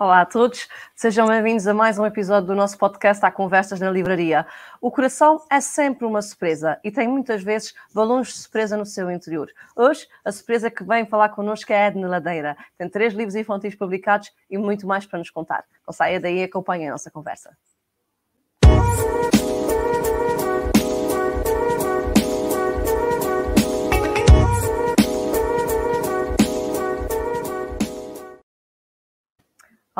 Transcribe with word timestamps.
Olá 0.00 0.22
a 0.22 0.24
todos, 0.24 0.66
sejam 0.96 1.26
bem-vindos 1.26 1.66
a 1.66 1.74
mais 1.74 1.98
um 1.98 2.06
episódio 2.06 2.46
do 2.46 2.54
nosso 2.54 2.78
podcast 2.78 3.22
Há 3.22 3.30
Conversas 3.30 3.80
na 3.80 3.90
Livraria. 3.90 4.46
O 4.80 4.90
coração 4.90 5.44
é 5.50 5.60
sempre 5.60 6.06
uma 6.06 6.22
surpresa 6.22 6.80
e 6.82 6.90
tem 6.90 7.06
muitas 7.06 7.42
vezes 7.42 7.74
balões 7.92 8.28
de 8.28 8.32
surpresa 8.32 8.78
no 8.78 8.86
seu 8.86 9.10
interior. 9.10 9.52
Hoje, 9.76 10.08
a 10.24 10.32
surpresa 10.32 10.70
que 10.70 10.82
vem 10.84 11.04
falar 11.04 11.28
connosco 11.28 11.70
é 11.70 11.76
a 11.76 11.86
Edna 11.88 12.08
Ladeira. 12.08 12.56
Tem 12.78 12.88
três 12.88 13.12
livros 13.12 13.34
infantis 13.34 13.74
publicados 13.74 14.32
e 14.48 14.56
muito 14.56 14.86
mais 14.86 15.04
para 15.04 15.18
nos 15.18 15.28
contar. 15.28 15.66
Não 15.86 15.92
saia 15.92 16.18
daí 16.18 16.38
e 16.38 16.44
acompanhe 16.44 16.88
a 16.88 16.92
nossa 16.92 17.10
conversa. 17.10 17.54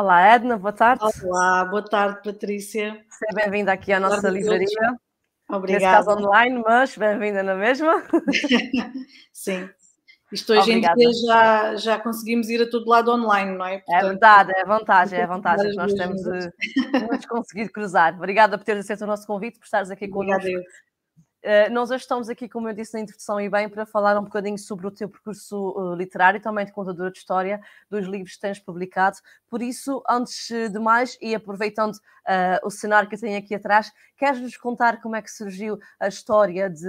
Olá, 0.01 0.35
Edna, 0.35 0.57
boa 0.57 0.73
tarde. 0.73 1.05
Olá, 1.25 1.63
boa 1.67 1.85
tarde, 1.85 2.23
Patrícia. 2.25 3.05
Seja 3.11 3.35
bem-vinda 3.35 3.71
aqui 3.71 3.93
à 3.93 4.01
nossa 4.01 4.31
livraria. 4.31 4.67
Obrigada. 5.47 5.85
Nesse 5.85 6.07
caso 6.07 6.19
online, 6.19 6.63
mas 6.67 6.97
bem-vinda 6.97 7.43
na 7.43 7.55
mesma. 7.55 8.03
Sim. 9.31 9.69
Isto 10.33 10.55
hoje 10.55 10.71
Obrigada. 10.71 10.95
em 10.95 11.07
dia 11.07 11.27
já, 11.27 11.77
já 11.77 11.99
conseguimos 11.99 12.49
ir 12.49 12.63
a 12.63 12.71
todo 12.71 12.89
lado 12.89 13.13
online, 13.13 13.59
não 13.59 13.67
é? 13.67 13.75
é 13.75 13.79
Portanto, 13.81 14.05
é 14.05 14.09
verdade, 14.09 14.53
é 14.57 14.65
vantagem, 14.65 15.21
é 15.21 15.27
vantagem 15.27 15.71
que 15.71 15.77
nós 15.77 15.93
temos 15.93 16.23
de, 16.23 17.19
de 17.19 17.29
conseguir 17.29 17.69
cruzar. 17.69 18.15
Obrigada 18.15 18.57
por 18.57 18.65
teres 18.65 18.87
aceito 18.87 19.05
o 19.05 19.07
nosso 19.07 19.27
convite, 19.27 19.59
por 19.59 19.67
estares 19.67 19.91
aqui 19.91 20.09
connosco. 20.09 20.49
Uh, 21.43 21.73
nós 21.73 21.91
hoje 21.91 22.03
estamos 22.03 22.29
aqui, 22.29 22.47
como 22.47 22.69
eu 22.69 22.75
disse 22.75 22.93
na 22.93 23.01
introdução, 23.01 23.41
e 23.41 23.49
bem, 23.49 23.67
para 23.67 23.87
falar 23.87 24.19
um 24.19 24.25
bocadinho 24.25 24.59
sobre 24.59 24.87
o 24.87 24.91
teu 24.91 25.09
percurso 25.09 25.71
uh, 25.71 25.95
literário 25.95 26.39
também 26.39 26.67
de 26.67 26.73
contadora 26.73 27.11
de 27.11 27.17
história 27.17 27.61
dos 27.89 28.07
livros 28.07 28.35
que 28.35 28.41
tens 28.41 28.59
publicado. 28.59 29.17
Por 29.49 29.63
isso, 29.63 30.03
antes 30.07 30.49
de 30.51 30.79
mais, 30.79 31.17
e 31.19 31.35
aproveitando 31.35 31.95
uh, 31.95 32.61
o 32.63 32.71
cenário 32.71 33.09
que 33.09 33.15
eu 33.15 33.21
tenho 33.21 33.39
aqui 33.39 33.55
atrás, 33.55 33.91
queres-nos 34.19 34.55
contar 34.59 35.01
como 35.01 35.17
é 35.17 35.23
que 35.23 35.31
surgiu 35.31 35.79
a 35.99 36.09
história 36.09 36.69
de, 36.69 36.85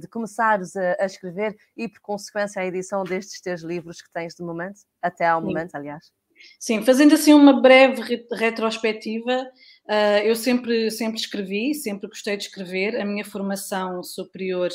de 0.00 0.08
começares 0.08 0.74
a, 0.74 0.96
a, 0.98 1.04
escrever 1.04 1.54
e, 1.76 1.86
por 1.86 2.00
consequência, 2.00 2.62
a 2.62 2.66
edição 2.66 3.04
destes 3.04 3.42
teus 3.42 3.60
livros 3.60 4.00
que 4.00 4.10
tens 4.10 4.34
de 4.34 4.42
momento, 4.42 4.80
até 5.02 5.26
ao 5.26 5.42
Sim. 5.42 5.48
momento, 5.48 5.74
aliás? 5.74 6.10
Sim, 6.58 6.84
fazendo 6.84 7.14
assim 7.14 7.34
uma 7.34 7.60
breve 7.60 8.24
retrospectiva, 8.32 9.46
Uh, 9.88 10.18
eu 10.24 10.34
sempre, 10.34 10.90
sempre 10.90 11.20
escrevi, 11.20 11.72
sempre 11.72 12.08
gostei 12.08 12.36
de 12.36 12.44
escrever. 12.44 13.00
A 13.00 13.04
minha 13.04 13.24
formação 13.24 14.02
superior 14.02 14.68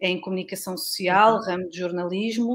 é 0.00 0.08
em 0.08 0.20
comunicação 0.20 0.74
social, 0.74 1.36
uhum. 1.36 1.42
ramo 1.42 1.68
de 1.68 1.78
jornalismo. 1.78 2.54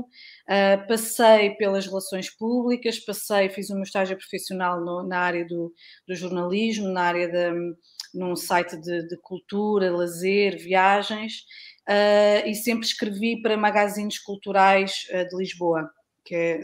Uh, 0.50 0.88
passei 0.88 1.52
pelas 1.52 1.86
relações 1.86 2.30
públicas, 2.30 3.00
passei, 3.00 3.50
fiz 3.50 3.70
meu 3.70 3.84
estágio 3.84 4.18
profissional 4.18 4.84
no, 4.84 5.08
na 5.08 5.20
área 5.20 5.46
do, 5.46 5.72
do, 6.08 6.16
jornalismo, 6.16 6.88
na 6.88 7.04
área 7.04 7.28
de, 7.28 7.76
num 8.16 8.36
site 8.36 8.76
de, 8.82 9.08
de 9.08 9.18
cultura, 9.18 9.96
lazer, 9.96 10.58
viagens, 10.58 11.44
uh, 11.88 12.48
e 12.48 12.56
sempre 12.56 12.88
escrevi 12.88 13.40
para 13.40 13.56
magazines 13.56 14.18
culturais 14.18 15.06
de 15.30 15.38
Lisboa, 15.38 15.88
que 16.26 16.34
é 16.34 16.60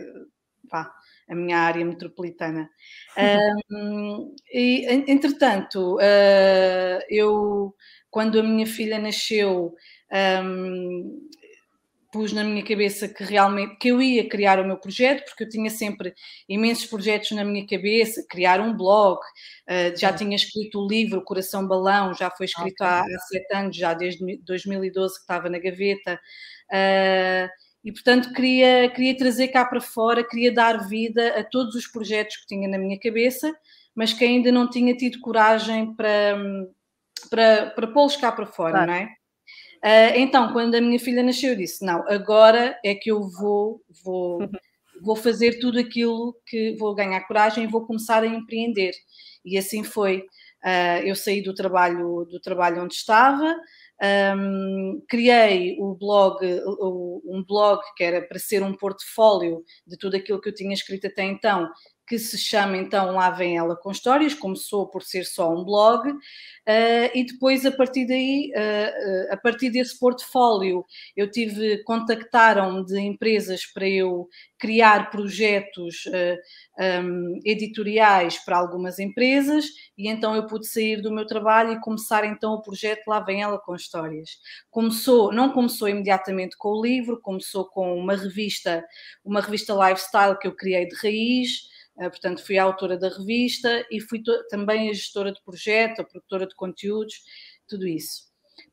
pá, 0.72 0.92
a 1.28 1.36
minha 1.36 1.58
área 1.58 1.84
metropolitana. 1.84 2.70
Um, 3.70 4.36
e, 4.52 4.86
entretanto, 5.08 5.96
uh, 5.96 7.00
eu, 7.10 7.74
quando 8.10 8.40
a 8.40 8.44
minha 8.44 8.68
filha 8.68 9.00
nasceu, 9.00 9.74
um, 10.44 11.30
pus 12.12 12.32
na 12.32 12.44
minha 12.44 12.64
cabeça 12.64 13.10
que 13.10 13.24
realmente 13.24 13.76
que 13.78 13.90
eu 13.90 14.02
ia 14.02 14.30
criar 14.30 14.60
o 14.60 14.66
meu 14.66 14.78
projeto, 14.78 15.26
porque 15.26 15.44
eu 15.44 15.50
tinha 15.50 15.70
sempre 15.70 16.14
imensos 16.48 16.86
projetos 16.86 17.32
na 17.32 17.44
minha 17.44 17.66
cabeça, 17.68 18.26
criar 18.30 18.62
um 18.62 18.76
blog, 18.76 19.20
uh, 19.20 19.98
já 19.98 20.14
tinha 20.14 20.36
escrito 20.36 20.80
o 20.80 20.88
livro 20.88 21.24
Coração 21.24 21.68
Balão, 21.68 22.14
já 22.14 22.30
foi 22.30 22.46
escrito 22.46 22.76
okay. 22.76 22.88
há, 22.88 23.02
há 23.02 23.20
sete 23.28 23.54
anos, 23.54 23.76
já 23.76 23.94
desde 23.94 24.38
2012 24.44 25.16
que 25.16 25.22
estava 25.22 25.50
na 25.50 25.60
gaveta. 25.60 26.20
Uh, 26.72 27.65
e, 27.86 27.92
portanto, 27.92 28.34
queria, 28.34 28.90
queria 28.90 29.16
trazer 29.16 29.50
cá 29.50 29.64
para 29.64 29.80
fora, 29.80 30.28
queria 30.28 30.52
dar 30.52 30.88
vida 30.88 31.40
a 31.40 31.44
todos 31.44 31.76
os 31.76 31.86
projetos 31.86 32.38
que 32.38 32.48
tinha 32.48 32.68
na 32.68 32.80
minha 32.80 33.00
cabeça, 33.00 33.56
mas 33.94 34.12
que 34.12 34.26
ainda 34.26 34.52
não 34.52 34.68
tinha 34.68 34.98
tido 34.98 35.20
coragem 35.20 35.94
para, 35.94 36.36
para, 37.30 37.70
para 37.70 37.88
pô-los 37.88 38.18
cá 38.18 38.32
para 38.32 38.48
fora, 38.48 38.72
claro. 38.72 38.88
não 38.88 38.98
é? 38.98 39.06
Uh, 39.84 40.18
então, 40.18 40.52
quando 40.52 40.74
a 40.74 40.82
minha 40.82 41.00
filha 41.00 41.22
nasceu, 41.22 41.52
eu 41.52 41.58
disse: 41.58 41.86
Não, 41.86 42.04
agora 42.10 42.76
é 42.84 42.96
que 42.96 43.12
eu 43.12 43.30
vou, 43.30 43.84
vou, 44.04 44.40
vou 45.04 45.16
fazer 45.16 45.60
tudo 45.60 45.78
aquilo 45.78 46.36
que 46.48 46.76
vou 46.80 46.96
ganhar 46.96 47.22
coragem 47.28 47.66
e 47.66 47.68
vou 47.68 47.86
começar 47.86 48.24
a 48.24 48.28
empreender. 48.28 48.94
E 49.46 49.60
assim 49.60 49.84
foi. 49.84 50.26
Uh, 50.66 51.06
eu 51.06 51.16
saí 51.16 51.44
do 51.44 51.54
trabalho, 51.54 52.26
do 52.26 52.40
trabalho 52.40 52.84
onde 52.84 52.96
estava, 52.96 53.56
um, 54.02 55.04
criei 55.08 55.78
o 55.80 55.96
blog, 55.96 56.40
um 57.26 57.44
blog 57.48 57.82
que 57.96 58.04
era 58.04 58.22
para 58.22 58.40
ser 58.40 58.62
um 58.64 58.76
portfólio 58.76 59.64
de 59.88 59.98
tudo 59.98 60.16
aquilo 60.16 60.42
que 60.42 60.50
eu 60.50 60.54
tinha 60.54 60.74
escrito 60.74 61.08
até 61.08 61.24
então, 61.24 61.70
que 62.08 62.20
se 62.20 62.38
chama 62.38 62.78
então 62.78 63.16
Lá 63.16 63.32
Vem 63.32 63.58
Ela 63.58 63.76
com 63.76 63.92
Histórias, 63.92 64.34
começou 64.34 64.88
por 64.88 65.02
ser 65.02 65.26
só 65.26 65.52
um 65.52 65.64
blog, 65.64 66.10
uh, 66.10 66.18
e 67.14 67.26
depois 67.26 67.66
a 67.66 67.72
partir 67.72 68.06
daí, 68.06 68.52
uh, 68.56 69.30
uh, 69.30 69.34
a 69.34 69.38
partir 69.38 69.72
desse 69.72 70.00
portfólio, 70.00 70.86
eu 71.16 71.30
tive, 71.30 71.84
contactaram-me 71.84 72.86
de 72.86 73.00
empresas 73.00 73.66
para 73.66 73.88
eu 73.88 74.28
criar 74.58 75.12
projetos 75.12 76.06
um, 77.04 77.40
editoriais 77.44 78.38
para 78.44 78.58
algumas 78.58 78.98
empresas, 79.00 79.66
e 79.98 80.10
então 80.10 80.34
eu 80.36 80.48
pude 80.48 80.66
sair 80.66 81.02
do 81.02 81.12
meu 81.12 81.28
trabalho 81.28 81.74
e 81.74 81.82
começar 81.82 82.26
então 82.26 82.54
o 82.54 82.62
projeto 82.62 83.08
Lá 83.08 83.20
Vem 83.20 83.42
Ela 83.42 83.60
com 83.60 83.76
Histórias. 83.76 84.30
Começou, 84.72 85.32
não 85.32 85.52
começou 85.52 85.88
imediatamente 85.88 86.56
com 86.58 86.70
o 86.70 86.82
livro, 86.82 87.20
começou 87.22 87.66
com 87.66 87.96
uma 87.98 88.16
revista, 88.16 88.84
uma 89.24 89.42
revista 89.42 89.74
lifestyle 89.74 90.40
que 90.40 90.48
eu 90.48 90.56
criei 90.56 90.88
de 90.88 90.96
raiz, 90.96 91.75
portanto, 92.04 92.46
fui 92.46 92.58
a 92.58 92.64
autora 92.64 92.98
da 92.98 93.10
revista 93.10 93.86
e 93.90 94.02
fui 94.02 94.22
também 94.50 94.90
a 94.90 94.94
gestora 94.94 95.32
de 95.32 95.42
projeto, 95.44 96.02
a 96.02 96.06
produtora 96.06 96.46
de 96.46 96.56
conteúdos, 96.56 97.16
tudo 97.68 97.88
isso. 97.88 98.26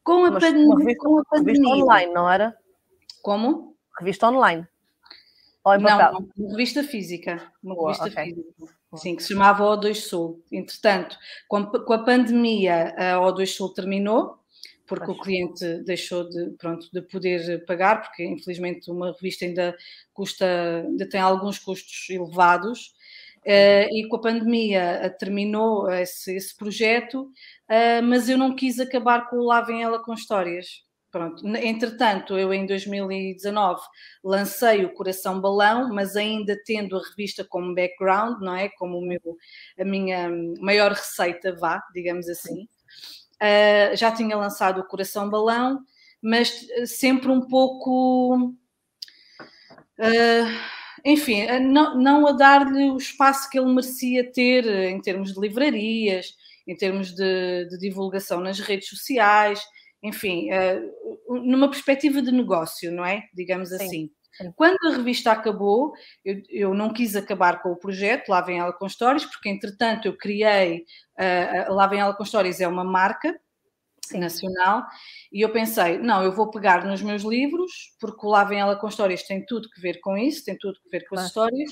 Com 0.02 0.24
a, 0.24 0.30
Mas, 0.30 0.44
pandemia, 0.44 0.76
revista, 0.76 1.04
com 1.04 1.18
a 1.18 1.24
pandemia. 1.24 1.62
Revista 1.62 1.84
online, 1.84 2.12
não 2.12 2.30
era? 2.30 2.56
Como? 3.22 3.76
Revista 3.98 4.28
online. 4.28 4.66
Ou 5.64 5.78
não, 5.78 5.98
não, 5.98 6.28
uma 6.36 6.50
revista 6.50 6.82
física. 6.82 7.52
Uma 7.62 7.74
Boa, 7.74 7.92
revista 7.92 8.08
okay. 8.08 8.34
física. 8.34 8.74
Sim, 8.96 9.16
que 9.16 9.22
se 9.22 9.32
chamava 9.32 9.64
O2 9.64 9.94
Sul. 9.94 10.44
Entretanto, 10.50 11.16
com 11.48 11.56
a, 11.56 11.98
pandemia, 11.98 12.94
a 12.96 13.20
O2 13.20 13.46
Sul 13.46 13.72
terminou, 13.72 14.38
porque 14.86 15.10
o 15.10 15.18
cliente 15.18 15.82
deixou 15.84 16.28
de, 16.28 16.50
pronto, 16.58 16.88
de 16.92 17.00
poder 17.02 17.64
pagar, 17.64 18.02
porque 18.02 18.24
infelizmente 18.24 18.90
uma 18.90 19.12
revista 19.12 19.44
ainda 19.44 19.74
custa, 20.12 20.84
ainda 20.84 21.08
tem 21.08 21.20
alguns 21.20 21.58
custos 21.58 22.10
elevados. 22.10 22.92
Uh, 23.44 23.90
e 23.90 24.06
com 24.08 24.16
a 24.16 24.20
pandemia 24.20 25.02
uh, 25.04 25.18
terminou 25.18 25.90
esse, 25.90 26.32
esse 26.36 26.56
projeto, 26.56 27.22
uh, 27.22 28.02
mas 28.04 28.28
eu 28.28 28.38
não 28.38 28.54
quis 28.54 28.78
acabar 28.78 29.28
com 29.28 29.36
o 29.36 29.44
Lá 29.44 29.60
Vem 29.60 29.82
Ela 29.82 30.02
com 30.02 30.14
Histórias. 30.14 30.84
Pronto. 31.10 31.46
Entretanto, 31.46 32.38
eu 32.38 32.54
em 32.54 32.64
2019 32.64 33.82
lancei 34.24 34.84
o 34.84 34.94
Coração 34.94 35.40
Balão, 35.40 35.92
mas 35.92 36.16
ainda 36.16 36.56
tendo 36.64 36.96
a 36.96 37.02
revista 37.02 37.44
como 37.44 37.74
background, 37.74 38.40
não 38.40 38.54
é? 38.54 38.70
Como 38.70 39.00
meu, 39.02 39.20
a 39.78 39.84
minha 39.84 40.30
maior 40.60 40.92
receita, 40.92 41.54
vá, 41.54 41.82
digamos 41.92 42.28
assim. 42.30 42.66
já 43.94 44.10
tinha 44.12 44.36
lançado 44.36 44.80
o 44.80 44.86
Coração 44.86 45.28
Balão, 45.28 45.80
mas 46.22 46.66
sempre 46.86 47.30
um 47.30 47.46
pouco. 47.46 48.54
Uh, 49.98 50.81
enfim, 51.04 51.46
não, 51.60 51.96
não 51.98 52.26
a 52.26 52.32
dar-lhe 52.32 52.90
o 52.90 52.96
espaço 52.96 53.48
que 53.50 53.58
ele 53.58 53.72
merecia 53.72 54.30
ter 54.30 54.66
em 54.66 55.00
termos 55.00 55.32
de 55.32 55.40
livrarias, 55.40 56.34
em 56.66 56.76
termos 56.76 57.12
de, 57.14 57.66
de 57.66 57.78
divulgação 57.78 58.40
nas 58.40 58.60
redes 58.60 58.88
sociais, 58.88 59.60
enfim, 60.02 60.48
uh, 60.52 61.40
numa 61.44 61.68
perspectiva 61.70 62.20
de 62.20 62.32
negócio, 62.32 62.90
não 62.90 63.04
é? 63.04 63.24
Digamos 63.34 63.68
Sim. 63.70 63.74
assim. 63.74 64.10
Quando 64.56 64.78
a 64.86 64.96
revista 64.96 65.30
acabou, 65.30 65.92
eu, 66.24 66.40
eu, 66.48 66.74
não 66.74 66.92
quis 66.92 67.14
acabar 67.14 67.62
com 67.62 67.70
o 67.70 67.76
projeto, 67.76 68.30
lá 68.30 68.40
vem 68.40 68.58
ela 68.58 68.72
com 68.72 68.86
histórias, 68.86 69.26
porque 69.26 69.48
entretanto 69.48 70.08
eu 70.08 70.16
criei, 70.16 70.84
uh, 71.18 71.72
lá 71.74 71.86
vem 71.86 72.00
ela 72.00 72.14
com 72.14 72.22
histórias 72.22 72.60
é 72.60 72.66
uma 72.66 72.82
marca, 72.82 73.38
Sim. 74.04 74.18
nacional. 74.18 74.84
E 75.32 75.40
eu 75.40 75.52
pensei, 75.52 75.98
não, 75.98 76.22
eu 76.22 76.32
vou 76.32 76.50
pegar 76.50 76.84
nos 76.84 77.02
meus 77.02 77.22
livros, 77.22 77.94
porque 78.00 78.26
lá 78.26 78.44
vem 78.44 78.60
ela 78.60 78.76
com 78.76 78.88
histórias, 78.88 79.22
tem 79.22 79.44
tudo 79.46 79.70
que 79.70 79.80
ver 79.80 80.00
com 80.00 80.16
isso, 80.16 80.44
tem 80.44 80.56
tudo 80.58 80.78
que 80.82 80.90
ver 80.90 81.06
com 81.08 81.18
as 81.18 81.26
histórias, 81.26 81.70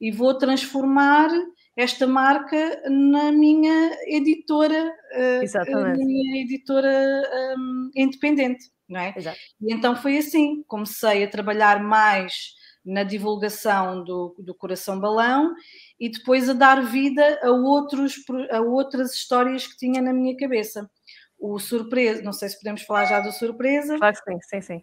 e 0.00 0.10
vou 0.10 0.36
transformar 0.36 1.28
esta 1.76 2.06
marca 2.06 2.82
na 2.88 3.32
minha 3.32 3.96
editora, 4.06 4.92
eh, 5.12 5.40
Exatamente. 5.42 5.98
na 5.98 6.04
minha 6.04 6.42
editora 6.42 7.22
um, 7.56 7.90
independente, 7.96 8.64
não 8.88 9.00
é? 9.00 9.14
Exato. 9.16 9.38
E 9.60 9.72
então 9.72 9.96
foi 9.96 10.18
assim, 10.18 10.62
comecei 10.68 11.24
a 11.24 11.30
trabalhar 11.30 11.82
mais 11.82 12.54
na 12.84 13.04
divulgação 13.04 14.02
do, 14.02 14.34
do 14.38 14.54
Coração 14.54 14.98
Balão 14.98 15.54
e 16.00 16.10
depois 16.10 16.48
a 16.48 16.52
dar 16.52 16.82
vida 16.84 17.38
a, 17.42 17.50
outros, 17.50 18.16
a 18.50 18.60
outras 18.60 19.14
histórias 19.14 19.66
que 19.66 19.76
tinha 19.76 20.02
na 20.02 20.12
minha 20.12 20.36
cabeça. 20.36 20.90
O 21.42 21.58
Surpresa, 21.58 22.22
não 22.22 22.32
sei 22.32 22.48
se 22.48 22.56
podemos 22.56 22.82
falar 22.82 23.04
já 23.06 23.18
do 23.18 23.32
Surpresa. 23.32 23.98
Claro 23.98 24.14
que 24.14 24.32
sim, 24.32 24.38
sim, 24.48 24.60
sim. 24.60 24.82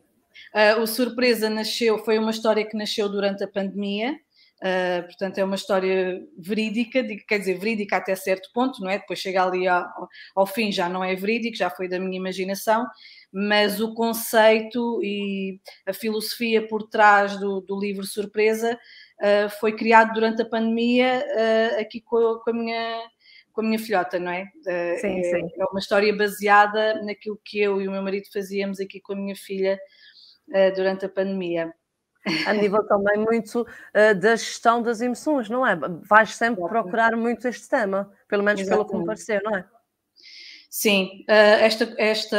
Uh, 0.53 0.81
o 0.81 0.87
Surpresa 0.87 1.49
nasceu, 1.49 1.97
foi 1.99 2.19
uma 2.19 2.31
história 2.31 2.67
que 2.67 2.75
nasceu 2.75 3.07
durante 3.07 3.41
a 3.45 3.47
pandemia, 3.47 4.11
uh, 4.11 5.03
portanto 5.03 5.37
é 5.37 5.43
uma 5.45 5.55
história 5.55 6.21
verídica, 6.37 7.01
quer 7.25 7.39
dizer, 7.39 7.57
verídica 7.57 7.95
até 7.95 8.13
certo 8.13 8.49
ponto, 8.53 8.81
não 8.81 8.89
é? 8.89 8.99
Depois 8.99 9.19
chega 9.19 9.41
ali 9.41 9.69
ao, 9.69 9.87
ao 10.35 10.45
fim, 10.45 10.69
já 10.69 10.89
não 10.89 11.01
é 11.01 11.15
verídico, 11.15 11.55
já 11.55 11.69
foi 11.69 11.87
da 11.87 11.97
minha 11.97 12.17
imaginação, 12.17 12.85
mas 13.31 13.79
o 13.79 13.93
conceito 13.93 14.99
e 15.01 15.61
a 15.87 15.93
filosofia 15.93 16.67
por 16.67 16.89
trás 16.89 17.39
do, 17.39 17.61
do 17.61 17.79
livro 17.79 18.03
Surpresa 18.05 18.77
uh, 19.21 19.49
foi 19.61 19.77
criado 19.77 20.11
durante 20.11 20.41
a 20.41 20.49
pandemia 20.49 21.23
aqui 21.79 22.01
com, 22.01 22.41
com 22.43 22.49
a 22.49 22.53
minha 22.53 23.01
com 23.59 23.65
a 23.65 23.67
minha 23.67 23.79
filhota, 23.79 24.17
não 24.17 24.31
é? 24.31 24.45
Sim, 24.99 25.19
é, 25.19 25.23
sim. 25.23 25.49
é 25.59 25.65
uma 25.65 25.79
história 25.79 26.15
baseada 26.15 27.03
naquilo 27.03 27.37
que 27.43 27.59
eu 27.59 27.81
e 27.81 27.87
o 27.87 27.91
meu 27.91 28.01
marido 28.01 28.27
fazíamos 28.31 28.79
aqui 28.79 29.01
com 29.01 29.11
a 29.11 29.15
minha 29.17 29.35
filha 29.35 29.77
uh, 30.47 30.73
durante 30.73 31.05
a 31.05 31.09
pandemia. 31.09 31.73
A 32.45 32.53
nível 32.53 32.85
também 32.85 33.17
muito 33.17 33.65
da 34.21 34.35
gestão 34.35 34.83
das 34.83 34.99
emoções, 34.99 35.49
não 35.49 35.65
é? 35.65 35.75
Vais 35.75 36.35
sempre 36.35 36.61
Exatamente. 36.61 36.69
procurar 36.69 37.15
muito 37.15 37.47
este 37.47 37.67
tema, 37.67 38.11
pelo 38.27 38.43
menos 38.43 38.59
Exatamente. 38.59 38.87
pelo 38.89 38.99
que 38.99 39.01
me 39.01 39.05
pareceu, 39.05 39.41
não 39.41 39.55
é? 39.55 39.65
Sim, 40.69 41.23
esta, 41.27 41.95
esta, 41.97 42.37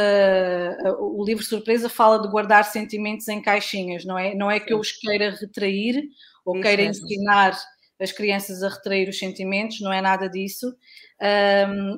o 0.99 1.25
livro 1.25 1.43
Surpresa 1.43 1.89
fala 1.89 2.21
de 2.21 2.29
guardar 2.29 2.63
sentimentos 2.63 3.27
em 3.27 3.41
caixinhas, 3.41 4.05
não 4.05 4.17
é? 4.17 4.35
Não 4.35 4.49
é 4.51 4.59
que 4.59 4.71
eu 4.71 4.79
os 4.79 4.91
queira 4.91 5.31
retrair 5.31 6.03
ou 6.45 6.55
Isso 6.55 6.63
queira 6.63 6.83
mesmo. 6.83 7.07
As 8.01 8.11
crianças 8.11 8.63
a 8.63 8.69
retrair 8.69 9.07
os 9.07 9.19
sentimentos, 9.19 9.79
não 9.79 9.93
é 9.93 10.01
nada 10.01 10.27
disso. 10.27 10.75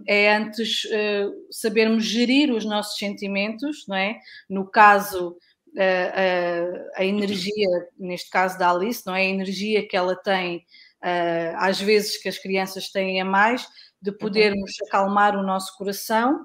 É 0.06 0.36
antes 0.36 0.84
uh, 0.84 1.34
sabermos 1.50 2.04
gerir 2.04 2.52
os 2.52 2.66
nossos 2.66 2.98
sentimentos, 2.98 3.86
não 3.88 3.96
é? 3.96 4.20
No 4.50 4.70
caso, 4.70 5.38
a, 5.78 7.00
a, 7.00 7.06
energia, 7.06 7.70
neste 7.98 8.30
caso 8.30 8.58
da 8.60 8.70
Alice, 8.70 9.04
não 9.06 9.16
é? 9.16 9.22
A 9.22 9.26
energia 9.26 9.88
que 9.88 9.96
ela 9.96 10.16
tem, 10.16 10.58
uh, 10.58 11.56
às 11.56 11.80
vezes 11.80 12.18
que 12.18 12.28
as 12.28 12.38
crianças 12.38 12.92
têm 12.92 13.22
a 13.22 13.26
mais, 13.26 13.66
de 14.02 14.12
uhum. 14.12 14.18
podermos 14.18 14.72
acalmar 14.86 15.38
o 15.38 15.44
nosso 15.44 15.78
coração, 15.78 16.42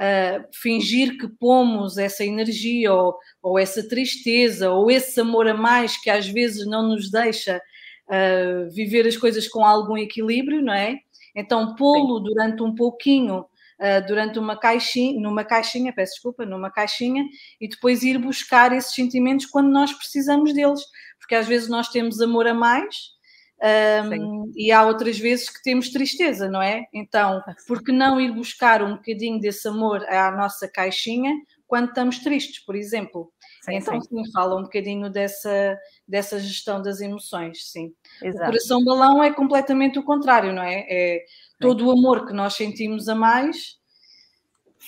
uh, 0.00 0.48
fingir 0.52 1.16
que 1.18 1.26
pomos 1.26 1.96
essa 1.98 2.24
energia 2.24 2.92
ou, 2.92 3.18
ou, 3.42 3.58
essa 3.58 3.86
tristeza 3.88 4.70
ou 4.70 4.90
esse 4.90 5.18
amor 5.20 5.48
a 5.48 5.54
mais 5.54 5.96
que 5.96 6.10
às 6.10 6.28
vezes 6.28 6.66
não 6.66 6.88
nos 6.88 7.10
deixa 7.10 7.60
uh, 8.10 8.70
viver 8.70 9.06
as 9.06 9.16
coisas 9.16 9.46
com 9.48 9.64
algum 9.64 9.96
equilíbrio, 9.96 10.60
não 10.60 10.74
é? 10.74 10.98
Então, 11.34 11.74
pô-lo 11.76 12.18
durante 12.20 12.62
um 12.62 12.74
pouquinho 12.74 13.40
uh, 13.40 14.06
durante 14.06 14.38
uma 14.38 14.58
caixinha, 14.58 15.20
numa 15.20 15.44
caixinha, 15.44 15.92
peço 15.92 16.14
desculpa, 16.14 16.44
numa 16.44 16.70
caixinha, 16.70 17.24
e 17.60 17.68
depois 17.68 18.02
ir 18.02 18.18
buscar 18.18 18.72
esses 18.72 18.94
sentimentos 18.94 19.46
quando 19.46 19.70
nós 19.70 19.92
precisamos 19.92 20.52
deles, 20.52 20.80
porque 21.18 21.34
às 21.34 21.46
vezes 21.46 21.68
nós 21.68 21.88
temos 21.88 22.20
amor 22.20 22.46
a 22.46 22.54
mais. 22.54 23.18
Um, 23.62 24.50
e 24.56 24.72
há 24.72 24.82
outras 24.86 25.18
vezes 25.18 25.50
que 25.50 25.62
temos 25.62 25.90
tristeza, 25.90 26.48
não 26.48 26.62
é? 26.62 26.86
Então, 26.94 27.42
por 27.68 27.84
que 27.84 27.92
não 27.92 28.18
ir 28.18 28.32
buscar 28.32 28.82
um 28.82 28.94
bocadinho 28.94 29.38
desse 29.38 29.68
amor 29.68 30.02
à 30.08 30.30
nossa 30.30 30.66
caixinha 30.66 31.30
quando 31.66 31.88
estamos 31.88 32.20
tristes, 32.20 32.64
por 32.64 32.74
exemplo? 32.74 33.30
Sim, 33.62 33.74
então, 33.74 34.00
sim. 34.00 34.24
sim, 34.24 34.32
fala 34.32 34.56
um 34.56 34.62
bocadinho 34.62 35.10
dessa, 35.10 35.78
dessa 36.08 36.38
gestão 36.38 36.80
das 36.80 37.00
emoções, 37.00 37.70
sim. 37.70 37.92
Exato. 38.22 38.44
O 38.44 38.46
coração 38.46 38.84
balão 38.84 39.22
é 39.22 39.32
completamente 39.32 39.98
o 39.98 40.02
contrário, 40.02 40.52
não 40.52 40.62
é? 40.62 40.86
É 40.88 41.24
todo 41.60 41.86
o 41.86 41.90
amor 41.90 42.26
que 42.26 42.32
nós 42.32 42.54
sentimos 42.54 43.08
a 43.08 43.14
mais 43.14 43.78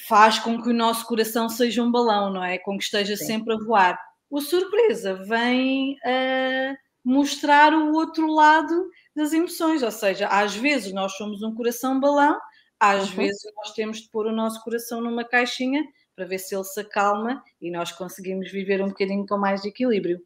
faz 0.08 0.38
com 0.38 0.60
que 0.60 0.70
o 0.70 0.74
nosso 0.74 1.06
coração 1.06 1.48
seja 1.48 1.82
um 1.82 1.90
balão, 1.90 2.32
não 2.32 2.42
é? 2.42 2.58
Com 2.58 2.78
que 2.78 2.84
esteja 2.84 3.16
sim. 3.16 3.26
sempre 3.26 3.54
a 3.54 3.58
voar. 3.58 3.98
O 4.30 4.40
surpresa 4.40 5.14
vem 5.14 5.96
a 6.04 6.74
mostrar 7.04 7.74
o 7.74 7.92
outro 7.92 8.26
lado 8.26 8.88
das 9.14 9.32
emoções, 9.32 9.82
ou 9.82 9.90
seja, 9.90 10.28
às 10.28 10.54
vezes 10.54 10.92
nós 10.92 11.12
somos 11.16 11.42
um 11.42 11.54
coração 11.54 12.00
balão, 12.00 12.38
às 12.80 13.10
uhum. 13.10 13.16
vezes 13.16 13.42
nós 13.56 13.72
temos 13.72 13.98
de 13.98 14.08
pôr 14.08 14.26
o 14.26 14.32
nosso 14.32 14.62
coração 14.62 15.00
numa 15.00 15.24
caixinha 15.24 15.84
para 16.22 16.28
ver 16.28 16.38
se 16.38 16.54
ele 16.54 16.64
se 16.64 16.80
acalma 16.80 17.42
e 17.60 17.70
nós 17.70 17.90
conseguimos 17.90 18.50
viver 18.50 18.80
um 18.80 18.88
bocadinho 18.88 19.26
com 19.26 19.36
mais 19.36 19.64
equilíbrio. 19.64 20.20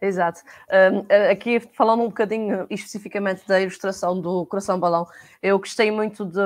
Exato. 0.00 0.40
Um, 0.70 1.30
aqui 1.30 1.58
falando 1.58 2.02
um 2.02 2.08
bocadinho 2.08 2.66
especificamente 2.68 3.46
da 3.46 3.60
ilustração 3.60 4.20
do 4.20 4.44
Coração 4.46 4.78
Balão, 4.78 5.06
eu 5.42 5.58
gostei 5.58 5.90
muito 5.90 6.24
de, 6.24 6.40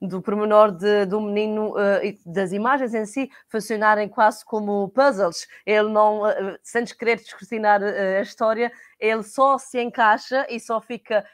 do 0.00 0.20
pormenor 0.20 0.70
de, 0.70 1.06
do 1.06 1.20
menino 1.20 1.72
uh, 1.72 2.04
e 2.04 2.18
das 2.26 2.52
imagens 2.52 2.94
em 2.94 3.06
si 3.06 3.30
funcionarem 3.48 4.08
quase 4.08 4.44
como 4.44 4.90
puzzles. 4.90 5.46
Ele 5.64 5.88
não, 5.90 6.22
uh, 6.22 6.58
sem 6.62 6.84
querer 6.84 7.16
descortinar 7.16 7.82
uh, 7.82 8.18
a 8.18 8.22
história, 8.22 8.70
ele 9.00 9.22
só 9.22 9.56
se 9.56 9.82
encaixa 9.82 10.46
e 10.48 10.58
só 10.60 10.80
fica 10.80 11.24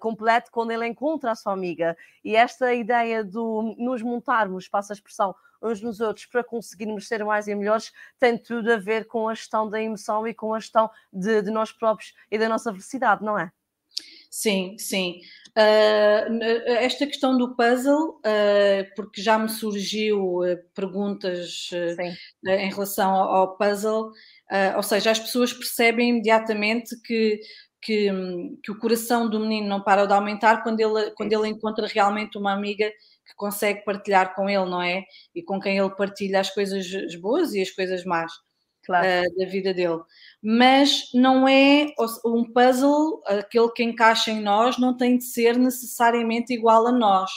completo 0.00 0.50
quando 0.50 0.72
ele 0.72 0.84
encontra 0.84 1.30
a 1.30 1.34
sua 1.36 1.52
amiga. 1.52 1.96
E 2.24 2.34
esta 2.34 2.74
ideia 2.74 3.22
de 3.22 3.38
nos 3.78 4.02
montarmos, 4.02 4.66
passa 4.66 4.92
a 4.92 4.94
expressão, 4.94 5.32
uns 5.62 5.80
nos 5.80 6.00
outros 6.00 6.26
para 6.26 6.44
conseguirmos 6.44 7.06
ser 7.06 7.24
mais 7.24 7.48
e 7.48 7.54
melhores, 7.54 7.92
tem 8.18 8.36
tudo 8.36 8.72
a 8.72 8.76
ver 8.76 9.06
com 9.06 9.28
a 9.28 9.34
gestão 9.34 9.68
da 9.68 9.80
emoção 9.80 10.26
e 10.26 10.34
com 10.34 10.54
a 10.54 10.60
gestão 10.60 10.90
de, 11.12 11.42
de 11.42 11.50
nós 11.50 11.72
próprios 11.72 12.14
e 12.30 12.38
da 12.38 12.48
nossa 12.48 12.70
felicidade, 12.70 13.24
não 13.24 13.38
é? 13.38 13.50
Sim, 14.30 14.76
sim. 14.78 15.20
Uh, 15.58 16.42
esta 16.68 17.04
questão 17.04 17.36
do 17.36 17.56
puzzle, 17.56 18.20
uh, 18.20 18.94
porque 18.94 19.20
já 19.20 19.36
me 19.36 19.48
surgiu 19.48 20.36
uh, 20.36 20.56
perguntas 20.72 21.70
em 22.46 22.70
relação 22.70 23.10
ao, 23.10 23.34
ao 23.34 23.56
puzzle, 23.56 24.12
ou 24.76 24.82
seja, 24.82 25.10
as 25.10 25.18
pessoas 25.18 25.52
percebem 25.52 26.10
imediatamente 26.10 26.96
que 27.02 27.40
que, 27.82 28.10
que, 28.62 28.70
o 28.70 28.78
coração 28.78 29.28
do 29.28 29.40
menino 29.40 29.66
não 29.66 29.82
para 29.82 30.04
de 30.04 30.12
aumentar 30.12 30.62
quando 30.62 30.80
ele, 30.80 31.12
quando 31.12 31.32
ele 31.32 31.48
encontra 31.48 31.86
realmente 31.86 32.36
uma 32.36 32.52
amiga 32.52 32.92
que 33.30 33.36
consegue 33.36 33.84
partilhar 33.84 34.34
com 34.34 34.48
ele, 34.48 34.68
não 34.68 34.82
é? 34.82 35.04
E 35.34 35.42
com 35.42 35.60
quem 35.60 35.78
ele 35.78 35.90
partilha 35.90 36.40
as 36.40 36.50
coisas 36.50 36.86
boas 37.20 37.54
e 37.54 37.62
as 37.62 37.70
coisas 37.70 38.04
más 38.04 38.32
claro. 38.84 39.06
uh, 39.06 39.36
da 39.38 39.46
vida 39.46 39.72
dele. 39.72 40.00
Mas 40.42 41.04
não 41.14 41.46
é 41.46 41.86
um 42.24 42.44
puzzle, 42.52 43.22
aquele 43.26 43.70
que 43.70 43.84
encaixa 43.84 44.30
em 44.30 44.40
nós, 44.40 44.78
não 44.78 44.96
tem 44.96 45.16
de 45.16 45.24
ser 45.24 45.56
necessariamente 45.56 46.52
igual 46.52 46.86
a 46.86 46.92
nós. 46.92 47.30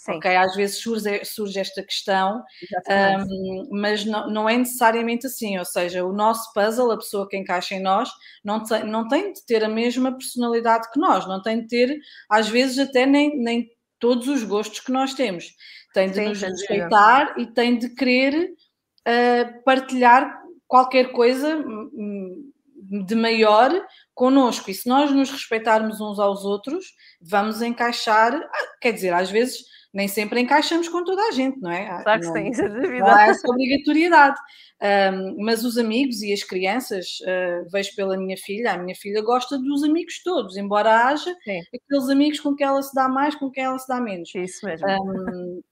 Sim. 0.00 0.12
Ok, 0.12 0.34
às 0.34 0.56
vezes 0.56 0.80
surge, 0.80 1.24
surge 1.26 1.60
esta 1.60 1.82
questão, 1.82 2.42
um, 2.88 3.68
mas 3.70 4.02
não, 4.02 4.30
não, 4.30 4.48
é 4.48 4.56
necessariamente 4.56 5.26
assim. 5.26 5.58
Ou 5.58 5.64
seja, 5.64 6.02
o 6.06 6.12
nosso 6.12 6.50
puzzle, 6.54 6.90
a 6.90 6.96
pessoa 6.96 7.28
que 7.28 7.36
encaixa 7.36 7.74
em 7.74 7.82
nós, 7.82 8.08
não 8.42 8.64
tem, 8.64 8.82
não 8.84 9.06
tem 9.06 9.30
de 9.30 9.44
ter 9.44 9.62
a 9.62 9.68
mesma 9.68 10.10
personalidade 10.16 10.90
que 10.90 10.98
nós, 10.98 11.28
não 11.28 11.42
tem 11.42 11.60
de 11.60 11.68
ter, 11.68 11.98
às 12.30 12.48
vezes, 12.48 12.78
até 12.78 13.04
nem, 13.04 13.38
nem 13.38 13.68
todos 14.00 14.26
os 14.26 14.42
gostos 14.42 14.80
que 14.80 14.90
nós 14.90 15.14
temos. 15.14 15.54
Tem 15.92 16.08
de 16.08 16.16
Sim, 16.16 16.28
nos 16.28 16.42
respeitar 16.42 17.34
e 17.38 17.46
tem 17.46 17.78
de 17.78 17.90
querer 17.90 18.34
uh, 18.44 19.64
partilhar 19.64 20.40
qualquer 20.66 21.12
coisa 21.12 21.56
hum, 21.56 21.90
hum, 21.92 23.04
de 23.06 23.14
maior 23.14 23.70
connosco. 24.14 24.70
E 24.70 24.74
se 24.74 24.88
nós 24.88 25.10
nos 25.10 25.30
respeitarmos 25.30 26.00
uns 26.00 26.18
aos 26.18 26.44
outros, 26.44 26.94
vamos 27.20 27.60
encaixar, 27.60 28.34
ah, 28.34 28.78
quer 28.80 28.92
dizer, 28.92 29.12
às 29.12 29.30
vezes 29.30 29.64
nem 29.92 30.06
sempre 30.06 30.40
encaixamos 30.40 30.88
com 30.88 31.04
toda 31.04 31.22
a 31.22 31.30
gente, 31.32 31.60
não 31.60 31.70
é? 31.70 31.88
Ah, 31.88 32.02
claro 32.02 32.20
que 32.20 32.26
não, 32.26 32.34
sim, 32.34 32.50
não 33.00 33.06
há 33.06 33.26
essa 33.26 33.48
obrigatoriedade. 33.48 34.38
Um, 34.82 35.44
mas 35.44 35.64
os 35.64 35.76
amigos 35.76 36.22
e 36.22 36.32
as 36.32 36.42
crianças, 36.42 37.18
uh, 37.20 37.68
vejo 37.70 37.94
pela 37.94 38.16
minha 38.16 38.36
filha, 38.36 38.72
a 38.72 38.78
minha 38.78 38.94
filha 38.94 39.20
gosta 39.20 39.58
dos 39.58 39.82
amigos 39.82 40.22
todos, 40.22 40.56
embora 40.56 41.08
haja 41.08 41.34
sim. 41.44 41.60
aqueles 41.74 42.08
amigos 42.08 42.40
com 42.40 42.54
quem 42.54 42.66
ela 42.66 42.82
se 42.82 42.94
dá 42.94 43.08
mais, 43.08 43.34
com 43.34 43.50
quem 43.50 43.64
ela 43.64 43.78
se 43.78 43.88
dá 43.88 44.00
menos. 44.00 44.34
Isso 44.34 44.64
mesmo. 44.64 44.86
Um, 44.88 45.62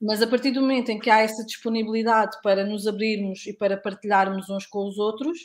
mas 0.00 0.20
a 0.20 0.26
partir 0.26 0.50
do 0.50 0.60
momento 0.60 0.90
em 0.90 0.98
que 0.98 1.10
há 1.10 1.20
essa 1.20 1.44
disponibilidade 1.44 2.36
para 2.42 2.64
nos 2.64 2.86
abrirmos 2.86 3.46
e 3.46 3.52
para 3.52 3.76
partilharmos 3.76 4.50
uns 4.50 4.66
com 4.66 4.86
os 4.88 4.98
outros, 4.98 5.38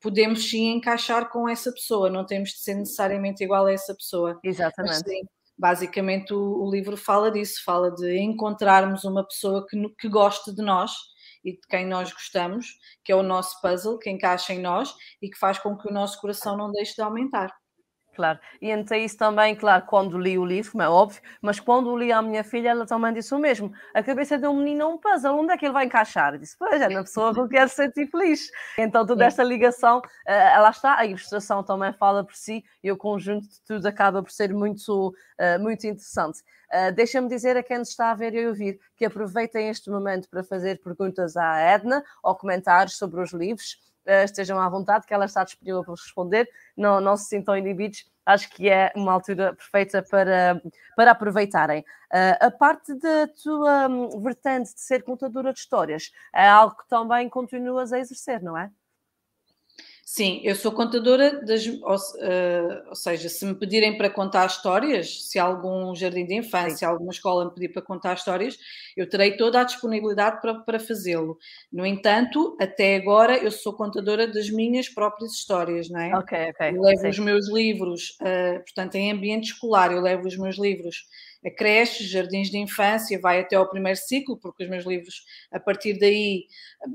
podemos 0.00 0.48
sim 0.48 0.72
encaixar 0.72 1.30
com 1.30 1.48
essa 1.48 1.72
pessoa, 1.72 2.10
não 2.10 2.24
temos 2.26 2.50
de 2.50 2.58
ser 2.58 2.74
necessariamente 2.74 3.42
igual 3.42 3.66
a 3.66 3.72
essa 3.72 3.94
pessoa. 3.94 4.38
Exatamente. 4.44 4.92
Mas, 4.92 5.02
sim, 5.06 5.22
basicamente 5.56 6.34
o, 6.34 6.64
o, 6.64 6.70
livro 6.70 6.96
fala 6.96 7.30
disso, 7.30 7.62
fala 7.64 7.90
de 7.90 8.18
encontrarmos 8.18 9.04
uma 9.04 9.26
pessoa 9.26 9.66
que, 9.68 9.76
que 9.98 10.08
goste 10.08 10.54
de 10.54 10.62
nós 10.62 10.92
e 11.44 11.52
de 11.52 11.60
quem 11.68 11.86
nós 11.86 12.12
gostamos, 12.12 12.66
que 13.04 13.12
é 13.12 13.16
o 13.16 13.22
nosso 13.22 13.60
puzzle, 13.60 13.98
que 13.98 14.10
encaixa 14.10 14.52
em 14.52 14.60
nós 14.60 14.94
e 15.22 15.30
que 15.30 15.38
faz 15.38 15.58
com 15.58 15.76
que 15.76 15.88
o 15.88 15.92
nosso 15.92 16.20
coração 16.20 16.56
não 16.56 16.70
deixe 16.70 16.94
de 16.94 17.02
aumentar. 17.02 17.54
Claro, 18.14 18.38
e 18.62 18.70
então 18.70 18.96
isso 18.96 19.16
também, 19.16 19.56
claro, 19.56 19.84
quando 19.86 20.16
li 20.16 20.38
o 20.38 20.44
livro, 20.44 20.80
é 20.80 20.88
óbvio, 20.88 21.20
mas 21.42 21.58
quando 21.58 21.96
li 21.96 22.12
a 22.12 22.22
minha 22.22 22.44
filha, 22.44 22.68
ela 22.70 22.86
também 22.86 23.12
disse 23.12 23.34
o 23.34 23.38
mesmo. 23.38 23.72
A 23.92 24.04
cabeça 24.04 24.38
de 24.38 24.46
um 24.46 24.56
menino 24.56 24.82
é 24.82 24.86
um 24.86 24.98
puzzle, 24.98 25.36
onde 25.36 25.52
é 25.52 25.56
que 25.56 25.66
ele 25.66 25.72
vai 25.72 25.86
encaixar? 25.86 26.34
Eu 26.34 26.38
disse, 26.38 26.56
pois, 26.56 26.80
é 26.80 26.88
na 26.88 27.02
pessoa 27.02 27.34
que 27.34 27.40
eu 27.40 27.48
quero 27.48 27.68
sentir 27.68 28.06
feliz. 28.06 28.50
Então 28.78 29.04
toda 29.04 29.24
esta 29.24 29.42
ligação, 29.42 30.00
eh, 30.26 30.52
ela 30.54 30.70
está, 30.70 30.96
a 30.96 31.04
ilustração 31.04 31.64
também 31.64 31.92
fala 31.92 32.24
por 32.24 32.36
si 32.36 32.64
e 32.84 32.92
o 32.92 32.96
conjunto 32.96 33.48
de 33.48 33.60
tudo 33.66 33.84
acaba 33.86 34.22
por 34.22 34.30
ser 34.30 34.54
muito, 34.54 35.12
eh, 35.38 35.58
muito 35.58 35.84
interessante. 35.86 36.38
Uh, 36.72 36.92
Deixa-me 36.92 37.28
dizer 37.28 37.56
a 37.56 37.62
quem 37.62 37.78
nos 37.78 37.90
está 37.90 38.10
a 38.10 38.14
ver 38.14 38.34
e 38.34 38.46
ouvir 38.46 38.80
que 38.96 39.04
aproveitem 39.04 39.68
este 39.68 39.90
momento 39.90 40.28
para 40.28 40.42
fazer 40.42 40.80
perguntas 40.80 41.36
à 41.36 41.58
Edna 41.60 42.02
ou 42.22 42.34
comentários 42.34 42.96
sobre 42.96 43.20
os 43.20 43.32
livros 43.32 43.76
estejam 44.06 44.60
à 44.60 44.68
vontade, 44.68 45.06
que 45.06 45.14
ela 45.14 45.24
está 45.24 45.44
disponível 45.44 45.82
para 45.82 45.94
responder, 45.94 46.48
não, 46.76 47.00
não 47.00 47.16
se 47.16 47.26
sintam 47.26 47.56
inibidos, 47.56 48.04
acho 48.26 48.48
que 48.50 48.68
é 48.68 48.92
uma 48.94 49.12
altura 49.12 49.54
perfeita 49.54 50.02
para, 50.02 50.60
para 50.96 51.10
aproveitarem. 51.10 51.80
Uh, 52.12 52.46
a 52.46 52.50
parte 52.50 52.94
da 52.94 53.28
tua 53.42 53.88
um, 53.88 54.20
vertente 54.20 54.74
de 54.74 54.80
ser 54.80 55.02
contadora 55.02 55.52
de 55.52 55.58
histórias 55.58 56.10
é 56.34 56.48
algo 56.48 56.76
que 56.76 56.88
também 56.88 57.28
continuas 57.28 57.92
a 57.92 57.98
exercer, 57.98 58.42
não 58.42 58.56
é? 58.56 58.70
Sim, 60.04 60.42
eu 60.44 60.54
sou 60.54 60.70
contadora 60.70 61.40
das. 61.44 61.66
Ou, 61.66 61.96
uh, 61.96 62.88
ou, 62.90 62.94
seja, 62.94 63.26
se 63.30 63.44
me 63.46 63.54
pedirem 63.54 63.96
para 63.96 64.10
contar 64.10 64.44
histórias, 64.44 65.30
se 65.30 65.38
algum 65.38 65.94
jardim 65.94 66.26
de 66.26 66.34
infância, 66.34 66.76
se 66.76 66.84
alguma 66.84 67.10
escola 67.10 67.46
me 67.46 67.54
pedir 67.54 67.70
para 67.70 67.80
contar 67.80 68.12
histórias, 68.14 68.58
eu 68.94 69.08
terei 69.08 69.34
toda 69.34 69.62
a 69.62 69.64
disponibilidade 69.64 70.42
para, 70.42 70.56
para 70.56 70.78
fazê-lo. 70.78 71.38
No 71.72 71.86
entanto, 71.86 72.54
até 72.60 72.96
agora 72.96 73.38
eu 73.38 73.50
sou 73.50 73.72
contadora 73.72 74.26
das 74.26 74.50
minhas 74.50 74.90
próprias 74.90 75.32
histórias, 75.32 75.88
não 75.88 76.00
é? 76.00 76.14
Ok, 76.14 76.50
ok. 76.50 76.68
Eu 76.76 76.82
levo 76.82 77.00
Sim. 77.00 77.08
os 77.08 77.18
meus 77.18 77.48
livros, 77.48 78.18
uh, 78.20 78.62
portanto, 78.62 78.96
em 78.96 79.10
ambiente 79.10 79.52
escolar, 79.52 79.90
eu 79.90 80.02
levo 80.02 80.28
os 80.28 80.36
meus 80.36 80.58
livros 80.58 81.06
a 81.44 81.50
creches, 81.50 82.08
jardins 82.08 82.50
de 82.50 82.58
infância, 82.58 83.20
vai 83.20 83.40
até 83.40 83.56
ao 83.56 83.68
primeiro 83.68 83.98
ciclo, 83.98 84.38
porque 84.38 84.64
os 84.64 84.70
meus 84.70 84.84
livros, 84.84 85.24
a 85.52 85.60
partir 85.60 85.98
daí, 85.98 86.46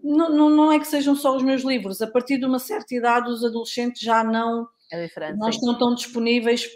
não, 0.03 0.29
não, 0.29 0.49
não 0.49 0.71
é 0.71 0.79
que 0.79 0.87
sejam 0.87 1.15
só 1.15 1.35
os 1.35 1.43
meus 1.43 1.63
livros, 1.63 2.01
a 2.01 2.07
partir 2.07 2.37
de 2.37 2.45
uma 2.45 2.59
certa 2.59 2.95
idade, 2.95 3.29
os 3.29 3.43
adolescentes 3.43 4.01
já 4.01 4.23
não, 4.23 4.67
é 4.91 5.07
não 5.33 5.49
estão 5.49 5.77
tão 5.77 5.93
disponíveis, 5.93 6.67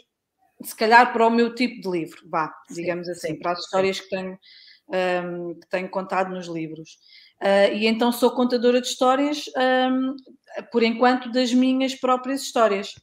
se 0.64 0.76
calhar, 0.76 1.12
para 1.12 1.28
o 1.28 1.32
meu 1.32 1.54
tipo 1.56 1.82
de 1.82 1.90
livro, 1.90 2.22
vá, 2.30 2.54
digamos 2.70 3.06
sim, 3.06 3.12
assim, 3.12 3.28
sim, 3.30 3.40
para 3.40 3.52
as 3.52 3.60
histórias 3.60 4.00
que 4.00 4.10
tenho, 4.10 4.38
um, 5.26 5.56
que 5.56 5.70
tenho 5.70 5.90
contado 5.90 6.30
nos 6.30 6.48
livros. 6.48 6.98
Uh, 7.42 7.74
e 7.74 7.88
então 7.88 8.12
sou 8.12 8.32
contadora 8.32 8.80
de 8.80 8.88
histórias, 8.88 9.46
um, 9.92 10.16
por 10.72 10.84
enquanto, 10.84 11.32
das 11.32 11.54
minhas 11.54 11.96
próprias 11.96 12.42
histórias. 12.42 12.94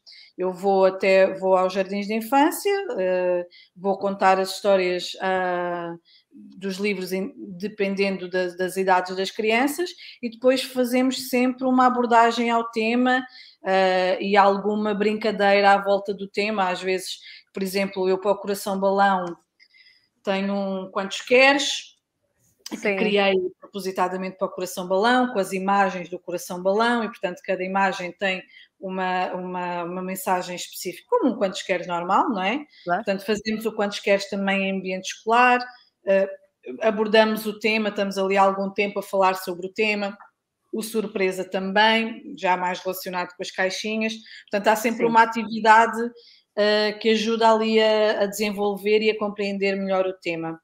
Eu 0.41 0.55
vou 0.55 0.87
até 0.87 1.35
vou 1.35 1.55
aos 1.55 1.75
jardins 1.75 2.07
de 2.07 2.15
infância, 2.15 2.73
uh, 2.93 3.45
vou 3.77 3.99
contar 3.99 4.41
as 4.41 4.55
histórias 4.55 5.13
uh, 5.17 6.01
dos 6.33 6.79
livros, 6.79 7.11
dependendo 7.59 8.27
das, 8.27 8.57
das, 8.57 8.79
idades 8.79 9.15
das 9.15 9.31
crianças, 9.31 9.91
e 10.23 10.31
depois 10.31 10.63
fazemos 10.63 11.29
sempre 11.29 11.67
uma 11.67 11.85
abordagem 11.85 12.49
ao 12.49 12.71
tema 12.71 13.19
uh, 13.19 14.23
e 14.23 14.35
alguma 14.35 14.95
brincadeira 14.95 15.73
à 15.73 15.77
volta 15.77 16.15
do 16.15 16.27
tema. 16.27 16.71
Às 16.71 16.81
vezes, 16.81 17.19
por 17.53 17.63
exemplo, 17.63 18.09
eu 18.09 18.19
para 18.19 18.31
o 18.31 18.39
Coração 18.39 18.81
Balão 18.81 19.27
tenho 20.25 20.55
um 20.55 20.91
Quantos 20.91 21.21
Queres, 21.21 21.90
que 22.77 22.97
criei 22.97 23.35
propositadamente 23.61 24.37
para 24.39 24.49
o 24.49 24.51
Coração 24.51 24.87
Balão, 24.87 25.33
com 25.33 25.39
as 25.39 25.53
imagens 25.53 26.09
do 26.09 26.19
Coração 26.19 26.63
Balão, 26.63 27.05
e 27.05 27.09
portanto 27.09 27.41
cada 27.45 27.63
imagem 27.63 28.13
tem 28.13 28.43
uma, 28.79 29.33
uma, 29.35 29.85
uma, 29.85 30.03
mensagem 30.03 30.57
específica, 30.57 31.07
como 31.09 31.33
um 31.33 31.37
quantos 31.37 31.63
queres 31.63 31.87
normal, 31.87 32.31
não 32.31 32.43
é? 32.43 32.65
Claro. 32.85 33.05
Portanto, 33.05 33.27
fazemos 33.27 33.67
o 33.67 33.73
quantos 33.73 34.01
queres 34.01 34.29
também 34.29 34.65
em 34.65 34.79
ambiente 34.79 35.13
escolar, 35.13 35.61
uh, 35.61 36.81
abordamos 36.81 37.47
o 37.47 37.59
tema, 37.59 37.91
estamos 37.91 38.17
ali 38.17 38.37
há 38.37 38.43
algum 38.43 38.71
tempo 38.71 38.99
a 38.99 39.03
falar 39.03 39.35
sobre 39.35 39.67
o 39.67 39.73
tema, 39.73 40.17
o 40.73 40.83
surpresa 40.83 41.45
também, 41.45 42.35
já 42.37 42.57
mais 42.57 42.81
relacionado 42.81 43.35
com 43.37 43.43
as 43.43 43.51
caixinhas. 43.51 44.15
Portanto, 44.51 44.69
há 44.69 44.77
sempre 44.77 45.05
Sim. 45.05 45.11
uma 45.11 45.23
atividade 45.23 46.01
uh, 46.01 46.99
que 47.01 47.11
ajuda 47.11 47.51
ali 47.51 47.81
a, 47.81 48.23
a 48.23 48.27
desenvolver 48.27 49.01
e 49.03 49.11
a 49.11 49.19
compreender 49.19 49.77
melhor 49.77 50.07
o 50.07 50.15
tema. 50.15 50.61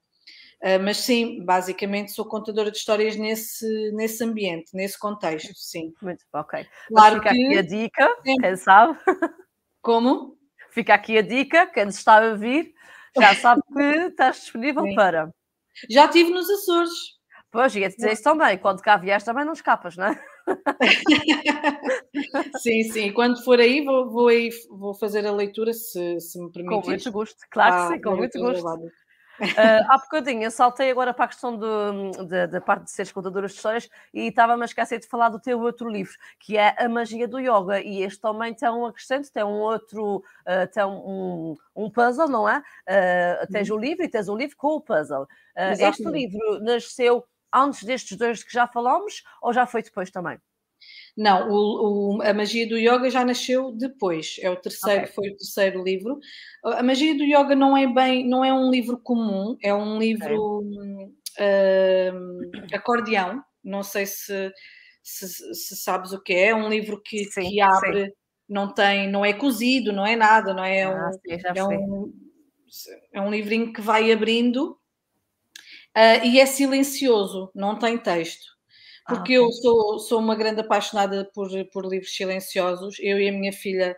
Uh, 0.66 0.82
mas 0.82 0.96
sim, 0.96 1.44
basicamente 1.44 2.10
sou 2.10 2.24
contadora 2.24 2.72
de 2.72 2.76
histórias 2.76 3.14
nesse, 3.14 3.92
nesse 3.92 4.24
ambiente, 4.24 4.74
nesse 4.74 4.98
contexto, 4.98 5.54
sim. 5.54 5.94
Muito 6.02 6.24
ok. 6.32 6.66
Claro 6.88 7.16
fica 7.16 7.30
que... 7.30 7.46
aqui 7.46 7.58
a 7.58 7.62
dica, 7.62 8.16
quem 8.24 8.56
sabe? 8.56 8.98
Como? 9.80 10.36
Fica 10.70 10.94
aqui 10.94 11.18
a 11.18 11.22
dica, 11.22 11.68
quem 11.68 11.86
está 11.86 12.20
a 12.20 12.32
ouvir 12.32 12.74
já 13.16 13.32
sabe 13.36 13.62
que 13.72 13.80
estás 13.80 14.40
disponível 14.40 14.82
sim. 14.82 14.96
para. 14.96 15.32
Já 15.88 16.06
estive 16.06 16.30
nos 16.30 16.50
Açores. 16.50 17.14
Pois, 17.52 17.74
ia-te 17.76 17.96
dizer 17.96 18.12
isso 18.12 18.24
também, 18.24 18.58
quando 18.58 18.82
cá 18.82 18.96
vieres 18.96 19.22
também 19.22 19.44
não 19.44 19.52
escapas, 19.52 19.96
não 19.96 20.06
é? 20.06 20.20
sim, 22.58 22.82
sim. 22.82 23.12
Quando 23.12 23.42
for 23.44 23.60
aí 23.60 23.84
vou, 23.84 24.10
vou, 24.10 24.28
aí, 24.28 24.50
vou 24.68 24.94
fazer 24.94 25.24
a 25.24 25.32
leitura, 25.32 25.72
se, 25.72 26.20
se 26.20 26.42
me 26.42 26.50
permitir. 26.50 26.82
Com 26.82 26.88
muito 26.88 27.12
gosto, 27.12 27.36
claro 27.50 27.72
que 27.72 27.80
ah, 27.80 27.88
sim, 27.88 28.02
com 28.02 28.16
muito 28.16 28.38
gosto. 28.38 28.66
Uh, 29.40 29.90
há 29.90 29.98
bocadinho, 29.98 30.44
eu 30.44 30.50
saltei 30.50 30.90
agora 30.90 31.12
para 31.12 31.26
a 31.26 31.28
questão 31.28 31.58
da 31.58 32.60
parte 32.60 32.84
de 32.84 32.90
seres 32.90 33.12
contadora 33.12 33.46
de 33.46 33.52
histórias 33.52 33.88
e 34.12 34.28
estava-me 34.28 34.62
a 34.62 34.64
esquecer 34.64 34.98
de 34.98 35.06
falar 35.06 35.28
do 35.28 35.38
teu 35.38 35.60
outro 35.60 35.88
livro, 35.88 36.14
que 36.38 36.56
é 36.56 36.74
A 36.78 36.88
Magia 36.88 37.28
do 37.28 37.38
Yoga, 37.38 37.80
e 37.80 38.02
este 38.02 38.20
também 38.20 38.54
tem 38.54 38.68
um 38.70 38.86
acrescente, 38.86 39.30
tem 39.30 39.44
um 39.44 39.58
outro, 39.60 40.16
uh, 40.16 40.72
tem 40.72 40.84
um, 40.84 41.56
um 41.74 41.90
puzzle, 41.90 42.28
não 42.28 42.48
é? 42.48 42.58
Uh, 42.58 43.52
tens 43.52 43.70
o 43.70 43.76
livro 43.76 44.04
e 44.04 44.08
tens 44.08 44.28
o 44.28 44.36
livro 44.36 44.56
com 44.56 44.68
o 44.68 44.80
puzzle. 44.80 45.24
Uh, 45.56 45.72
este 45.78 46.04
livro 46.04 46.60
nasceu 46.60 47.24
antes 47.52 47.84
destes 47.84 48.16
dois 48.16 48.42
que 48.42 48.52
já 48.52 48.66
falamos 48.66 49.22
ou 49.40 49.52
já 49.52 49.66
foi 49.66 49.82
depois 49.82 50.10
também? 50.10 50.38
Não, 51.16 51.48
o, 51.50 52.16
o, 52.18 52.22
a 52.22 52.34
magia 52.34 52.68
do 52.68 52.76
yoga 52.76 53.08
já 53.08 53.24
nasceu 53.24 53.72
depois. 53.72 54.36
É 54.40 54.50
o 54.50 54.56
terceiro, 54.56 55.02
okay. 55.04 55.14
foi 55.14 55.28
o 55.30 55.36
terceiro 55.36 55.82
livro. 55.82 56.18
A 56.62 56.82
magia 56.82 57.16
do 57.16 57.24
yoga 57.24 57.54
não 57.54 57.74
é 57.74 57.86
bem, 57.86 58.28
não 58.28 58.44
é 58.44 58.52
um 58.52 58.70
livro 58.70 58.98
comum, 58.98 59.56
é 59.62 59.72
um 59.72 59.98
livro 59.98 60.58
okay. 60.58 61.06
uh, 61.40 62.76
acordeão. 62.76 63.42
Não 63.64 63.82
sei 63.82 64.04
se, 64.04 64.52
se, 65.02 65.26
se, 65.54 65.76
sabes 65.76 66.12
o 66.12 66.22
que 66.22 66.34
é. 66.34 66.48
É 66.48 66.54
um 66.54 66.68
livro 66.68 67.00
que, 67.02 67.24
sim, 67.24 67.48
que 67.48 67.60
abre, 67.62 68.06
sim. 68.06 68.12
não 68.46 68.74
tem, 68.74 69.10
não 69.10 69.24
é 69.24 69.32
cozido, 69.32 69.94
não 69.94 70.06
é 70.06 70.16
nada, 70.16 70.52
não 70.52 70.64
é? 70.64 70.82
Ah, 70.82 71.08
um, 71.08 71.12
sim, 71.12 71.20
é, 71.54 71.64
um, 71.64 72.12
é 73.14 73.20
um 73.22 73.30
livrinho 73.30 73.72
que 73.72 73.80
vai 73.80 74.12
abrindo 74.12 74.78
uh, 75.96 76.24
e 76.24 76.38
é 76.38 76.44
silencioso, 76.44 77.50
não 77.54 77.78
tem 77.78 77.96
texto. 77.96 78.55
Ah, 79.06 79.14
porque 79.14 79.34
ah, 79.34 79.42
okay. 79.42 79.48
eu 79.48 79.52
sou, 79.52 79.98
sou 80.00 80.18
uma 80.18 80.34
grande 80.34 80.60
apaixonada 80.60 81.30
por, 81.32 81.48
por 81.72 81.86
livros 81.86 82.14
silenciosos. 82.14 82.96
Eu 83.00 83.18
e 83.20 83.28
a 83.28 83.32
minha 83.32 83.52
filha 83.52 83.96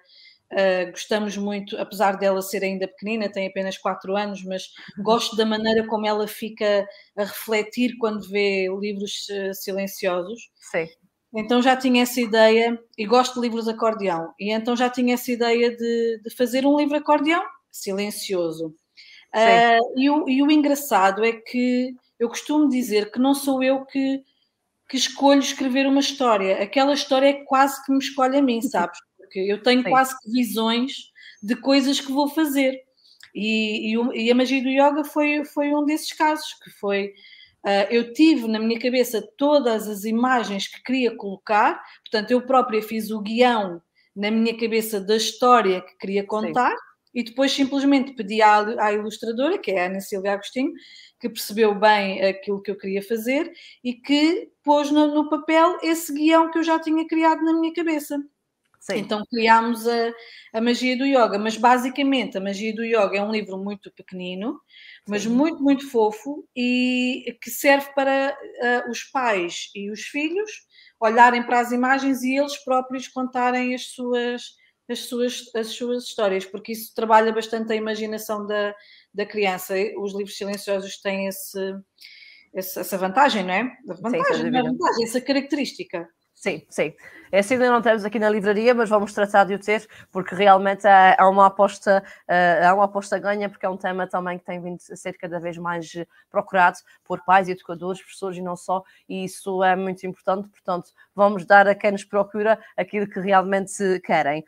uh, 0.52 0.90
gostamos 0.90 1.36
muito, 1.36 1.76
apesar 1.78 2.18
dela 2.18 2.42
ser 2.42 2.62
ainda 2.62 2.86
pequenina, 2.86 3.30
tem 3.30 3.48
apenas 3.48 3.78
4 3.78 4.16
anos, 4.16 4.44
mas 4.44 4.68
uhum. 4.96 5.04
gosto 5.04 5.36
da 5.36 5.46
maneira 5.46 5.86
como 5.86 6.06
ela 6.06 6.26
fica 6.26 6.86
a 7.16 7.24
refletir 7.24 7.96
quando 7.98 8.28
vê 8.28 8.68
livros 8.78 9.26
uh, 9.30 9.54
silenciosos. 9.54 10.50
Sim. 10.60 10.86
Então 11.34 11.60
já 11.60 11.76
tinha 11.76 12.02
essa 12.02 12.20
ideia, 12.20 12.78
e 12.96 13.06
gosto 13.06 13.34
de 13.34 13.40
livros 13.40 13.68
acordeão, 13.68 14.32
e 14.40 14.50
então 14.50 14.74
já 14.74 14.88
tinha 14.88 15.12
essa 15.12 15.30
ideia 15.30 15.76
de, 15.76 16.20
de 16.24 16.34
fazer 16.34 16.64
um 16.64 16.78
livro 16.78 16.96
acordeão 16.96 17.44
silencioso. 17.70 18.74
Uh, 19.34 20.00
e, 20.00 20.08
o, 20.08 20.26
e 20.26 20.42
o 20.42 20.50
engraçado 20.50 21.22
é 21.22 21.32
que 21.32 21.94
eu 22.18 22.28
costumo 22.28 22.66
dizer 22.66 23.10
que 23.10 23.18
não 23.18 23.34
sou 23.34 23.62
eu 23.62 23.84
que 23.84 24.22
que 24.88 24.96
escolho 24.96 25.40
escrever 25.40 25.86
uma 25.86 26.00
história. 26.00 26.62
Aquela 26.62 26.94
história 26.94 27.28
é 27.28 27.44
quase 27.44 27.84
que 27.84 27.92
me 27.92 27.98
escolhe 27.98 28.38
a 28.38 28.42
mim, 28.42 28.62
sabes? 28.62 28.98
Porque 29.16 29.38
eu 29.38 29.62
tenho 29.62 29.82
Sim. 29.82 29.90
quase 29.90 30.18
que 30.18 30.30
visões 30.30 30.92
de 31.42 31.54
coisas 31.56 32.00
que 32.00 32.10
vou 32.10 32.28
fazer. 32.28 32.80
E, 33.34 33.94
e, 33.94 34.24
e, 34.24 34.30
a 34.30 34.34
magia 34.34 34.62
do 34.62 34.68
yoga 34.68 35.04
foi, 35.04 35.44
foi 35.44 35.74
um 35.74 35.84
desses 35.84 36.12
casos, 36.12 36.54
que 36.64 36.70
foi... 36.70 37.12
Uh, 37.64 37.90
eu 37.90 38.12
tive 38.12 38.46
na 38.46 38.58
minha 38.58 38.78
cabeça 38.78 39.20
todas 39.36 39.88
as 39.88 40.04
imagens 40.04 40.68
que 40.68 40.82
queria 40.82 41.14
colocar, 41.16 41.82
portanto, 42.02 42.30
eu 42.30 42.40
própria 42.40 42.80
fiz 42.80 43.10
o 43.10 43.20
guião 43.20 43.82
na 44.16 44.30
minha 44.30 44.56
cabeça 44.56 45.00
da 45.00 45.16
história 45.16 45.82
que 45.82 45.96
queria 45.98 46.24
contar, 46.24 46.70
Sim. 46.70 46.76
E 47.14 47.22
depois 47.22 47.52
simplesmente 47.52 48.12
pedi 48.14 48.42
à, 48.42 48.58
à 48.82 48.92
ilustradora, 48.92 49.58
que 49.58 49.70
é 49.70 49.82
a 49.82 49.86
Ana 49.86 50.00
Silvia 50.00 50.32
Agostinho, 50.32 50.72
que 51.20 51.28
percebeu 51.28 51.74
bem 51.74 52.22
aquilo 52.22 52.62
que 52.62 52.70
eu 52.70 52.76
queria 52.76 53.02
fazer 53.02 53.52
e 53.82 53.94
que 53.94 54.50
pôs 54.62 54.90
no, 54.90 55.14
no 55.14 55.28
papel 55.28 55.78
esse 55.82 56.12
guião 56.12 56.50
que 56.50 56.58
eu 56.58 56.62
já 56.62 56.78
tinha 56.78 57.06
criado 57.06 57.42
na 57.42 57.52
minha 57.52 57.72
cabeça. 57.72 58.18
Sim. 58.80 58.98
Então 58.98 59.22
criámos 59.28 59.86
a, 59.86 60.12
a 60.54 60.60
magia 60.60 60.96
do 60.96 61.04
yoga, 61.04 61.38
mas 61.38 61.56
basicamente 61.56 62.38
a 62.38 62.40
magia 62.40 62.74
do 62.74 62.84
yoga 62.84 63.18
é 63.18 63.22
um 63.22 63.32
livro 63.32 63.58
muito 63.58 63.92
pequenino, 63.92 64.58
mas 65.06 65.22
Sim. 65.24 65.30
muito, 65.30 65.62
muito 65.62 65.90
fofo 65.90 66.48
e 66.56 67.36
que 67.42 67.50
serve 67.50 67.92
para 67.94 68.34
uh, 68.34 68.90
os 68.90 69.02
pais 69.04 69.70
e 69.74 69.90
os 69.90 70.02
filhos 70.02 70.50
olharem 71.00 71.42
para 71.42 71.60
as 71.60 71.70
imagens 71.70 72.22
e 72.22 72.36
eles 72.36 72.56
próprios 72.64 73.08
contarem 73.08 73.74
as 73.74 73.88
suas, 73.92 74.42
as 74.88 75.00
suas, 75.00 75.54
as 75.54 75.68
suas 75.68 76.04
histórias, 76.04 76.44
porque 76.44 76.72
isso 76.72 76.94
trabalha 76.94 77.32
bastante 77.32 77.72
a 77.72 77.76
imaginação 77.76 78.46
da, 78.46 78.74
da 79.12 79.26
criança. 79.26 79.74
Os 79.98 80.14
livros 80.14 80.36
silenciosos 80.36 81.00
têm 81.00 81.26
esse, 81.26 81.74
essa 82.54 82.96
vantagem, 82.96 83.44
não 83.44 83.52
é? 83.52 83.76
Vantagem, 83.86 84.50
sim, 84.50 84.56
é 84.56 84.62
vantagem, 84.62 85.04
essa 85.04 85.20
característica. 85.20 86.08
Sim, 86.40 86.62
sim. 86.70 86.94
Esse 87.32 87.54
ainda 87.54 87.68
não 87.68 87.82
temos 87.82 88.04
aqui 88.04 88.16
na 88.16 88.30
livraria, 88.30 88.72
mas 88.72 88.88
vamos 88.88 89.12
tratar 89.12 89.42
de 89.42 89.54
o 89.54 89.58
ter, 89.58 89.88
porque 90.12 90.36
realmente 90.36 90.86
há, 90.86 91.16
há 91.18 91.28
uma 91.28 91.46
aposta, 91.46 92.00
uh, 92.28 92.66
há 92.66 92.72
uma 92.72 92.84
aposta 92.84 93.18
ganha, 93.18 93.48
porque 93.50 93.66
é 93.66 93.68
um 93.68 93.76
tema 93.76 94.06
também 94.06 94.38
que 94.38 94.44
tem 94.44 94.60
vindo 94.60 94.78
a 94.88 94.94
ser 94.96 95.14
cada 95.18 95.40
vez 95.40 95.58
mais 95.58 95.92
procurado 96.30 96.78
por 97.04 97.24
pais, 97.24 97.48
educadores, 97.48 98.00
professores 98.00 98.38
e 98.38 98.40
não 98.40 98.54
só, 98.54 98.84
e 99.08 99.24
isso 99.24 99.64
é 99.64 99.74
muito 99.74 100.06
importante, 100.06 100.48
portanto, 100.48 100.92
vamos 101.12 101.44
dar 101.44 101.66
a 101.66 101.74
quem 101.74 101.90
nos 101.90 102.04
procura 102.04 102.56
aquilo 102.76 103.08
que 103.08 103.18
realmente 103.18 104.00
querem. 104.04 104.44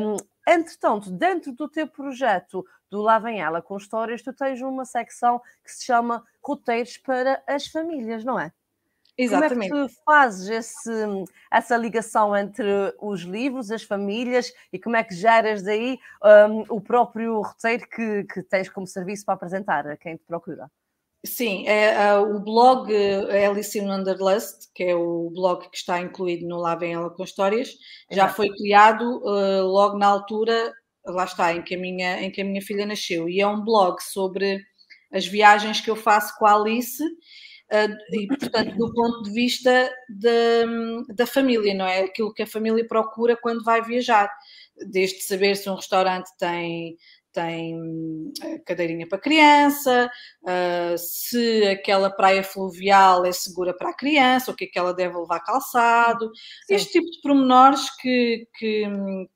Um, 0.00 0.16
entretanto, 0.46 1.08
dentro 1.12 1.52
do 1.52 1.68
teu 1.68 1.86
projeto 1.86 2.66
do 2.90 3.00
Lá 3.00 3.20
Vem 3.20 3.40
Ela 3.40 3.62
com 3.62 3.76
Histórias, 3.76 4.22
tu 4.22 4.32
tens 4.32 4.60
uma 4.60 4.84
secção 4.84 5.40
que 5.64 5.70
se 5.70 5.84
chama 5.84 6.24
Roteiros 6.42 6.96
para 6.98 7.40
as 7.46 7.68
Famílias, 7.68 8.24
não 8.24 8.40
é? 8.40 8.52
Exatamente. 9.18 9.70
Como 9.70 9.82
é 9.82 9.88
que 9.88 9.94
tu 9.94 10.00
fazes 10.04 10.48
esse, 10.48 10.90
essa 11.50 11.76
ligação 11.76 12.36
entre 12.36 12.94
os 13.00 13.22
livros, 13.22 13.72
as 13.72 13.82
famílias 13.82 14.52
e 14.72 14.78
como 14.78 14.96
é 14.96 15.02
que 15.02 15.14
geras 15.14 15.62
daí 15.62 15.98
um, 16.48 16.76
o 16.76 16.80
próprio 16.80 17.40
roteiro 17.42 17.86
que, 17.88 18.24
que 18.24 18.42
tens 18.44 18.68
como 18.68 18.86
serviço 18.86 19.24
para 19.24 19.34
apresentar 19.34 19.88
a 19.88 19.96
quem 19.96 20.16
te 20.16 20.24
procura? 20.24 20.70
Sim, 21.26 21.66
é, 21.66 22.16
uh, 22.16 22.36
o 22.36 22.38
blog 22.38 22.94
é 22.94 23.46
Alice 23.46 23.76
in 23.76 23.88
Wonderlust, 23.88 24.68
que 24.72 24.84
é 24.84 24.94
o 24.94 25.30
blog 25.34 25.68
que 25.68 25.76
está 25.76 26.00
incluído 26.00 26.46
no 26.46 26.58
Lá 26.58 26.76
Vem 26.76 26.94
Ela 26.94 27.10
com 27.10 27.24
Histórias, 27.24 27.70
já 28.08 28.22
Exato. 28.22 28.36
foi 28.36 28.50
criado 28.50 29.18
uh, 29.24 29.66
logo 29.66 29.98
na 29.98 30.06
altura, 30.06 30.72
lá 31.04 31.24
está, 31.24 31.52
em 31.52 31.62
que, 31.62 31.74
a 31.74 31.78
minha, 31.78 32.22
em 32.22 32.30
que 32.30 32.40
a 32.40 32.44
minha 32.44 32.62
filha 32.62 32.86
nasceu. 32.86 33.28
E 33.28 33.40
é 33.40 33.46
um 33.48 33.64
blog 33.64 34.00
sobre 34.00 34.64
as 35.12 35.26
viagens 35.26 35.80
que 35.80 35.90
eu 35.90 35.96
faço 35.96 36.38
com 36.38 36.46
a 36.46 36.54
Alice 36.54 37.02
e, 37.70 38.26
portanto, 38.26 38.76
do 38.76 38.92
ponto 38.94 39.22
de 39.24 39.30
vista 39.30 39.90
da, 40.08 41.14
da 41.14 41.26
família, 41.26 41.74
não 41.74 41.86
é? 41.86 42.00
Aquilo 42.00 42.32
que 42.32 42.42
a 42.42 42.46
família 42.46 42.86
procura 42.86 43.36
quando 43.36 43.62
vai 43.62 43.82
viajar, 43.82 44.30
desde 44.90 45.20
saber 45.22 45.56
se 45.56 45.68
um 45.68 45.74
restaurante 45.74 46.30
tem 46.38 46.96
tem 47.38 48.32
eh, 48.42 48.58
cadeirinha 48.66 49.06
para 49.06 49.18
criança, 49.18 50.10
uh, 50.42 50.98
se 50.98 51.62
aquela 51.68 52.10
praia 52.10 52.42
fluvial 52.42 53.24
é 53.24 53.30
segura 53.30 53.72
para 53.76 53.90
a 53.90 53.96
criança, 53.96 54.50
o 54.50 54.56
que 54.56 54.64
é 54.64 54.66
que 54.66 54.78
ela 54.78 54.92
deve 54.92 55.16
levar 55.16 55.40
calçado, 55.40 56.32
Sim. 56.66 56.74
este 56.74 56.92
tipo 56.92 57.08
de 57.08 57.20
pormenores 57.20 57.94
que, 57.96 58.48
que, 58.58 58.84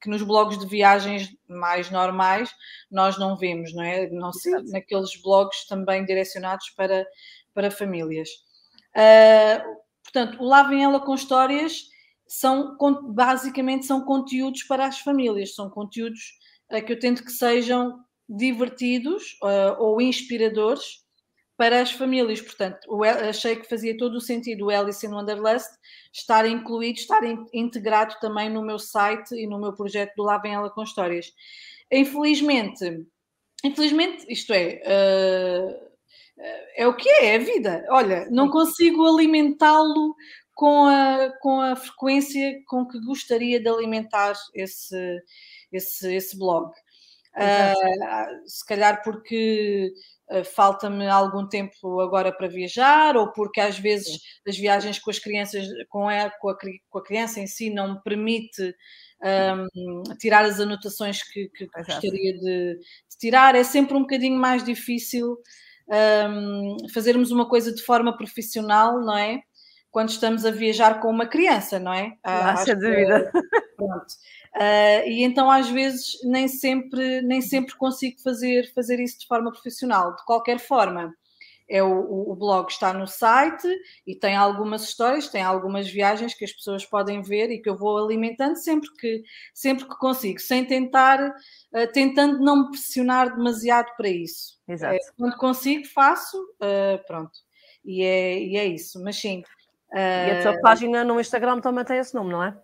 que, 0.00 0.10
nos 0.10 0.22
blogs 0.22 0.58
de 0.58 0.66
viagens 0.66 1.28
mais 1.48 1.90
normais 1.90 2.50
nós 2.90 3.18
não 3.18 3.36
vemos, 3.36 3.72
não 3.72 3.84
é? 3.84 4.08
Não 4.10 4.32
sei, 4.32 4.52
naqueles 4.70 5.20
blogs 5.22 5.66
também 5.68 6.04
direcionados 6.04 6.70
para, 6.70 7.06
para 7.54 7.71
famílias. 7.71 8.28
Uh, 8.97 9.76
portanto, 10.02 10.40
o 10.40 10.44
Lá 10.44 10.62
Vem 10.62 10.82
Ela 10.82 11.00
com 11.00 11.14
Histórias 11.14 11.85
são, 12.26 12.76
basicamente, 13.11 13.87
são 13.87 14.04
conteúdos 14.04 14.62
para 14.62 14.87
as 14.87 14.99
famílias, 15.00 15.54
são 15.54 15.68
conteúdos 15.71 16.38
uh, 16.71 16.85
que 16.85 16.92
eu 16.92 16.99
tento 16.99 17.25
que 17.25 17.32
sejam 17.32 18.00
divertidos 18.28 19.38
uh, 19.42 19.76
ou 19.78 20.00
inspiradores 20.00 21.02
para 21.56 21.80
as 21.80 21.92
famílias. 21.92 22.40
Portanto, 22.40 22.88
achei 23.28 23.56
que 23.56 23.68
fazia 23.68 23.97
todo 23.97 24.16
o 24.16 24.21
sentido 24.21 24.66
o 24.66 24.71
Alice 24.71 25.06
in 25.06 25.11
Wonderlust 25.11 25.71
estar 26.12 26.47
incluído, 26.47 26.99
estar 26.99 27.23
integrado 27.52 28.16
também 28.21 28.50
no 28.50 28.62
meu 28.62 28.78
site 28.78 29.35
e 29.35 29.47
no 29.47 29.61
meu 29.61 29.73
projeto 29.73 30.14
do 30.16 30.23
Lá 30.23 30.38
Vem 30.38 30.54
Ela 30.54 30.71
com 30.71 30.82
Histórias. 30.82 31.32
Infelizmente, 31.90 33.06
infelizmente, 33.62 34.25
isto 34.28 34.52
é, 34.52 34.82
uh, 34.82 35.91
é 36.76 36.86
o 36.86 36.94
que 36.96 37.08
é, 37.08 37.26
é 37.26 37.36
a 37.36 37.38
vida. 37.38 37.86
Olha, 37.90 38.26
não 38.30 38.50
consigo 38.50 39.06
alimentá-lo 39.06 40.14
com 40.54 40.86
a, 40.86 41.30
com 41.40 41.60
a 41.60 41.76
frequência 41.76 42.60
com 42.66 42.86
que 42.86 43.00
gostaria 43.00 43.60
de 43.60 43.68
alimentar 43.68 44.34
esse, 44.54 45.20
esse, 45.72 46.14
esse 46.14 46.38
blog. 46.38 46.70
Uh, 47.34 48.46
se 48.46 48.66
calhar 48.66 49.02
porque 49.02 49.90
uh, 50.30 50.44
falta-me 50.44 51.08
algum 51.08 51.48
tempo 51.48 52.00
agora 52.00 52.30
para 52.30 52.46
viajar, 52.46 53.16
ou 53.16 53.32
porque 53.32 53.59
às 53.59 53.78
vezes 53.78 54.12
Sim. 54.12 54.18
as 54.46 54.57
viagens 54.59 54.98
com 54.98 55.11
as 55.11 55.18
crianças, 55.18 55.66
com 55.88 56.09
a, 56.09 56.30
com 56.30 56.50
a, 56.50 56.57
com 56.90 56.98
a 56.98 57.02
criança 57.02 57.40
em 57.40 57.46
si, 57.46 57.70
não 57.70 57.94
me 57.94 58.02
permite 58.02 58.74
um, 59.22 60.02
tirar 60.18 60.44
as 60.44 60.61
anotações 60.61 61.22
que, 61.22 61.48
que 61.57 61.66
gostaria 61.66 62.35
de, 62.35 62.78
de, 62.78 63.18
tirar. 63.18 63.54
É 63.54 63.64
sempre 63.64 63.96
um 63.96 64.02
bocadinho 64.02 64.38
mais 64.38 64.62
difícil 64.62 65.38
um, 65.92 66.88
fazermos 66.92 67.31
uma 67.31 67.48
coisa 67.48 67.72
de 67.74 67.83
forma 67.83 68.16
profissional, 68.16 69.00
não 69.00 69.16
é? 69.16 69.42
Quando 69.90 70.09
estamos 70.09 70.46
a 70.46 70.50
viajar 70.50 71.00
com 71.00 71.11
uma 71.11 71.26
criança, 71.26 71.78
não 71.78 71.92
é? 71.92 72.16
Ah, 72.24 72.57
sem 72.57 72.74
dúvida. 72.74 73.31
Pronto. 73.76 74.14
Uh, 74.55 75.09
e 75.09 75.22
então 75.22 75.50
às 75.50 75.68
vezes 75.68 76.18
nem 76.24 76.46
sempre 76.46 77.22
nem 77.22 77.40
sempre 77.40 77.74
consigo 77.74 78.20
fazer 78.20 78.70
fazer 78.74 79.00
isso 79.00 79.20
de 79.20 79.26
forma 79.26 79.50
profissional. 79.50 80.14
De 80.14 80.24
qualquer 80.24 80.59
forma, 80.59 81.14
é 81.72 81.82
o, 81.82 82.30
o, 82.30 82.37
blog 82.37 82.70
está 82.70 82.92
no 82.92 83.06
site 83.06 83.66
e 84.06 84.14
tem 84.14 84.37
algumas 84.37 84.82
histórias, 84.82 85.30
tem 85.30 85.42
algumas 85.42 85.88
viagens 85.88 86.35
que 86.35 86.44
as 86.44 86.52
pessoas 86.52 86.85
podem 86.85 87.22
ver 87.22 87.50
e 87.50 87.62
que 87.62 87.70
eu 87.70 87.78
vou 87.78 87.96
alimentando 87.96 88.56
sempre 88.56 88.90
que, 88.92 89.22
sempre 89.54 89.88
que 89.88 89.96
consigo, 89.96 90.38
sem 90.38 90.66
tentar, 90.66 91.18
uh, 91.18 91.92
tentando 91.94 92.40
não 92.40 92.64
me 92.64 92.70
pressionar 92.72 93.35
demasiado 93.35 93.88
para 93.96 94.08
isso. 94.11 94.61
Exato. 94.68 94.96
Uh, 94.96 95.12
quando 95.16 95.37
consigo, 95.38 95.87
faço, 95.87 96.38
uh, 96.38 97.02
pronto. 97.06 97.32
E 97.82 98.02
é, 98.02 98.38
e 98.38 98.56
é 98.58 98.66
isso, 98.66 99.02
mas 99.02 99.16
sim. 99.16 99.42
e 99.94 100.30
a 100.30 100.42
tua 100.42 100.61
página 100.61 101.02
no 101.02 101.18
Instagram 101.18 101.58
também 101.61 101.87
tem 101.87 101.96
esse 101.96 102.14
nome, 102.14 102.32
não 102.32 102.44
é? 102.44 102.54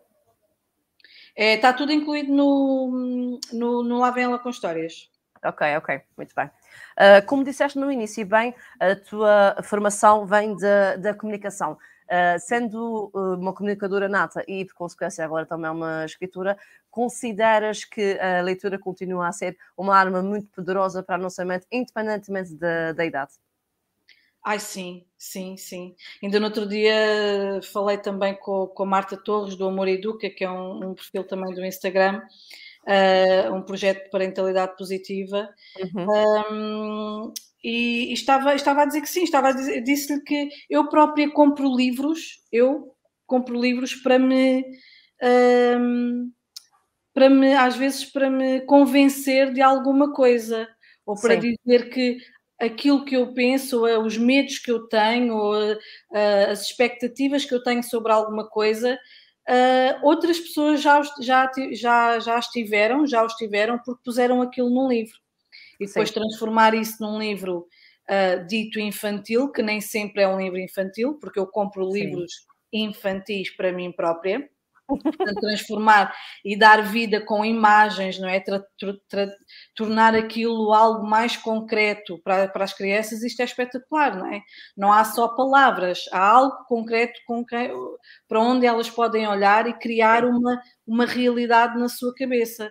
é 1.35 1.55
está 1.55 1.73
tudo 1.73 1.93
incluído 1.93 2.31
no, 2.31 3.41
no, 3.55 3.83
no 3.83 3.99
Lá 3.99 4.11
Vem 4.11 4.25
Ela 4.25 4.39
com 4.39 4.51
Histórias. 4.51 5.11
Ok, 5.43 5.67
ok, 5.79 6.03
muito 6.15 6.35
bem. 6.35 6.51
Uh, 6.97 7.25
como 7.27 7.45
disseste 7.45 7.79
no 7.79 7.91
início, 7.91 8.25
bem, 8.27 8.55
a 8.81 8.95
tua 8.97 9.57
formação 9.63 10.27
vem 10.27 10.57
da, 10.57 11.15
comunicação. 11.15 11.79
Uh, 12.05 12.41
sendo 12.41 13.11
uh, 13.15 13.35
uma 13.35 13.53
comunicadora 13.53 14.09
nata 14.09 14.43
e, 14.49 14.65
por 14.65 14.75
consequência, 14.75 15.23
agora 15.25 15.45
também 15.45 15.71
uma 15.71 16.07
escritora, 16.07 16.57
consideras 16.91 17.85
que 17.85 18.19
a 18.19 18.41
leitura 18.41 18.79
continua 18.79 19.29
a 19.29 19.33
ser 19.33 19.59
uma 19.77 19.95
arma 19.95 20.23
muito 20.23 20.49
poderosa 20.51 21.03
para 21.03 21.17
a 21.17 21.19
nossa 21.19 21.45
mente, 21.45 21.67
independentemente 21.71 22.55
da, 22.55 22.93
da 22.93 23.05
idade? 23.05 23.33
Ai, 24.45 24.59
sim, 24.59 25.05
sim, 25.19 25.59
sim. 25.59 25.95
Ainda 26.23 26.41
no 26.41 26.47
outro 26.47 26.67
dia 26.67 27.61
falei 27.73 27.99
também 27.99 28.35
com, 28.35 28.67
com 28.67 28.83
a 28.83 28.87
Marta 28.87 29.17
Torres, 29.17 29.55
do 29.55 29.67
Amor 29.67 29.89
Educa, 29.89 30.31
que 30.31 30.43
é 30.43 30.51
um, 30.51 30.91
um 30.91 30.95
perfil 30.95 31.25
também 31.25 31.55
do 31.55 31.63
Instagram, 31.63 32.23
uh, 32.87 33.55
um 33.55 33.63
projeto 33.63 34.05
de 34.05 34.11
parentalidade 34.11 34.77
positiva. 34.77 35.49
Uhum. 35.95 36.07
Um, 36.53 37.33
e, 37.63 38.11
e, 38.11 38.13
estava, 38.13 38.55
estava 38.55 38.83
a 38.83 38.87
dizer 38.87 39.01
que 39.01 39.09
sim, 39.09 39.23
estava 39.23 39.49
a 39.49 39.53
dizer, 39.53 39.83
disse-lhe 39.83 40.23
que 40.23 40.49
eu 40.71 40.89
própria 40.89 41.31
compro 41.31 41.75
livros, 41.75 42.43
eu 42.53 42.95
compro 43.27 43.61
livros 43.61 43.95
para 43.95 44.19
me, 44.19 44.65
um, 45.23 46.31
para 47.13 47.29
me, 47.29 47.53
às 47.55 47.77
vezes, 47.77 48.05
para 48.05 48.31
me 48.31 48.61
convencer 48.63 49.53
de 49.53 49.61
alguma 49.61 50.13
coisa, 50.13 50.69
ou 51.05 51.15
para 51.21 51.41
sim. 51.41 51.57
dizer 51.65 51.91
que 51.91 52.19
aquilo 52.61 53.05
que 53.05 53.17
eu 53.17 53.33
penso, 53.35 53.85
ou 53.85 54.05
os 54.05 54.17
medos 54.17 54.59
que 54.59 54.71
eu 54.71 54.89
tenho, 54.89 55.35
ou 55.35 55.55
as 56.51 56.63
expectativas 56.63 57.45
que 57.45 57.55
eu 57.55 57.63
tenho 57.63 57.83
sobre 57.83 58.13
alguma 58.13 58.49
coisa, 58.49 58.99
Uh, 59.49 60.07
outras 60.07 60.39
pessoas 60.39 60.83
já, 60.83 61.01
já, 61.23 61.51
já, 61.73 62.19
já 62.19 62.39
estiveram, 62.39 63.07
já 63.07 63.25
os 63.25 63.33
tiveram 63.35 63.79
porque 63.83 64.03
puseram 64.05 64.43
aquilo 64.43 64.69
num 64.69 64.89
livro. 64.89 65.17
E 65.81 65.87
depois 65.87 66.11
Sim. 66.11 66.17
transformar 66.17 66.75
isso 66.75 66.97
num 67.01 67.19
livro 67.19 67.67
uh, 68.11 68.47
dito 68.47 68.79
infantil, 68.79 69.51
que 69.51 69.63
nem 69.63 69.81
sempre 69.81 70.23
é 70.23 70.29
um 70.29 70.39
livro 70.39 70.59
infantil, 70.59 71.15
porque 71.19 71.39
eu 71.39 71.47
compro 71.47 71.91
Sim. 71.91 71.99
livros 71.99 72.33
infantis 72.71 73.55
para 73.57 73.73
mim 73.73 73.91
própria. 73.91 74.47
Transformar 75.41 76.15
e 76.45 76.59
dar 76.59 76.83
vida 76.83 77.21
com 77.21 77.45
imagens, 77.45 78.19
não 78.19 78.29
é? 78.29 78.41
Tra, 78.41 78.65
tra, 79.09 79.31
tornar 79.75 80.15
aquilo 80.15 80.73
algo 80.73 81.07
mais 81.07 81.37
concreto 81.37 82.19
para, 82.23 82.49
para 82.49 82.65
as 82.65 82.73
crianças, 82.73 83.23
isto 83.23 83.41
é 83.41 83.45
espetacular, 83.45 84.17
não 84.17 84.27
é? 84.33 84.41
Não 84.77 84.93
há 84.93 85.05
só 85.05 85.29
palavras, 85.29 86.05
há 86.13 86.27
algo 86.27 86.65
concreto 86.67 87.21
para 88.27 88.41
onde 88.41 88.67
elas 88.67 88.89
podem 88.89 89.27
olhar 89.27 89.67
e 89.67 89.79
criar 89.79 90.25
uma, 90.25 90.61
uma 90.87 91.05
realidade 91.05 91.79
na 91.79 91.89
sua 91.89 92.15
cabeça. 92.15 92.71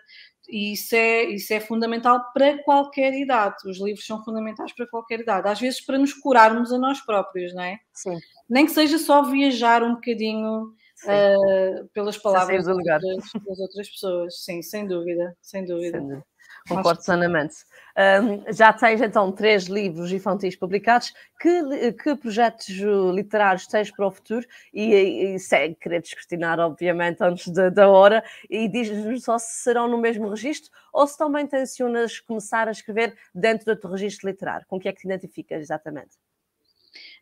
E 0.49 0.73
isso 0.73 0.95
é, 0.95 1.23
isso 1.25 1.53
é 1.53 1.59
fundamental 1.59 2.23
para 2.33 2.63
qualquer 2.63 3.13
idade. 3.13 3.55
Os 3.65 3.81
livros 3.81 4.05
são 4.05 4.23
fundamentais 4.23 4.73
para 4.73 4.87
qualquer 4.87 5.19
idade. 5.19 5.49
Às 5.49 5.59
vezes 5.59 5.81
para 5.85 5.97
nos 5.97 6.13
curarmos 6.13 6.71
a 6.71 6.77
nós 6.77 7.01
próprios, 7.01 7.53
não 7.53 7.63
é? 7.63 7.77
Sim. 7.93 8.17
Nem 8.49 8.65
que 8.65 8.71
seja 8.71 8.97
só 8.97 9.23
viajar 9.23 9.83
um 9.83 9.95
bocadinho 9.95 10.73
uh, 11.05 11.87
pelas 11.93 12.17
palavras 12.17 12.65
das 12.65 12.75
outras, 12.75 13.01
das 13.45 13.59
outras 13.59 13.89
pessoas. 13.89 14.43
Sim, 14.43 14.61
sem 14.61 14.87
dúvida, 14.87 15.35
sem 15.41 15.65
dúvida. 15.65 15.97
Sem 15.97 16.07
dúvida. 16.07 16.25
Concordo 16.67 17.01
plenamente. 17.03 17.55
Um, 17.97 18.53
já 18.53 18.73
tens 18.73 19.01
então 19.01 19.31
três 19.31 19.65
livros 19.65 20.11
infantis 20.11 20.55
publicados. 20.55 21.13
Que, 21.39 21.93
que 21.93 22.15
projetos 22.15 22.67
literários 23.13 23.67
tens 23.67 23.89
para 23.89 24.07
o 24.07 24.11
futuro? 24.11 24.45
E, 24.73 24.93
e 24.93 25.39
sem 25.39 25.73
querer 25.75 26.01
descortinar, 26.01 26.59
obviamente, 26.59 27.23
antes 27.23 27.47
de, 27.47 27.69
da 27.69 27.87
hora, 27.87 28.23
e 28.49 28.67
diz-nos 28.67 29.23
só 29.23 29.37
se 29.37 29.63
serão 29.63 29.87
no 29.87 29.97
mesmo 29.97 30.29
registro 30.29 30.71
ou 30.91 31.07
se 31.07 31.17
também 31.17 31.47
tensionas 31.47 32.19
começar 32.19 32.67
a 32.67 32.71
escrever 32.71 33.15
dentro 33.33 33.73
do 33.73 33.79
teu 33.79 33.89
registro 33.89 34.29
literário. 34.29 34.65
Com 34.67 34.77
o 34.77 34.79
que 34.79 34.89
é 34.89 34.91
que 34.91 35.01
te 35.01 35.07
identificas 35.07 35.61
exatamente? 35.61 36.17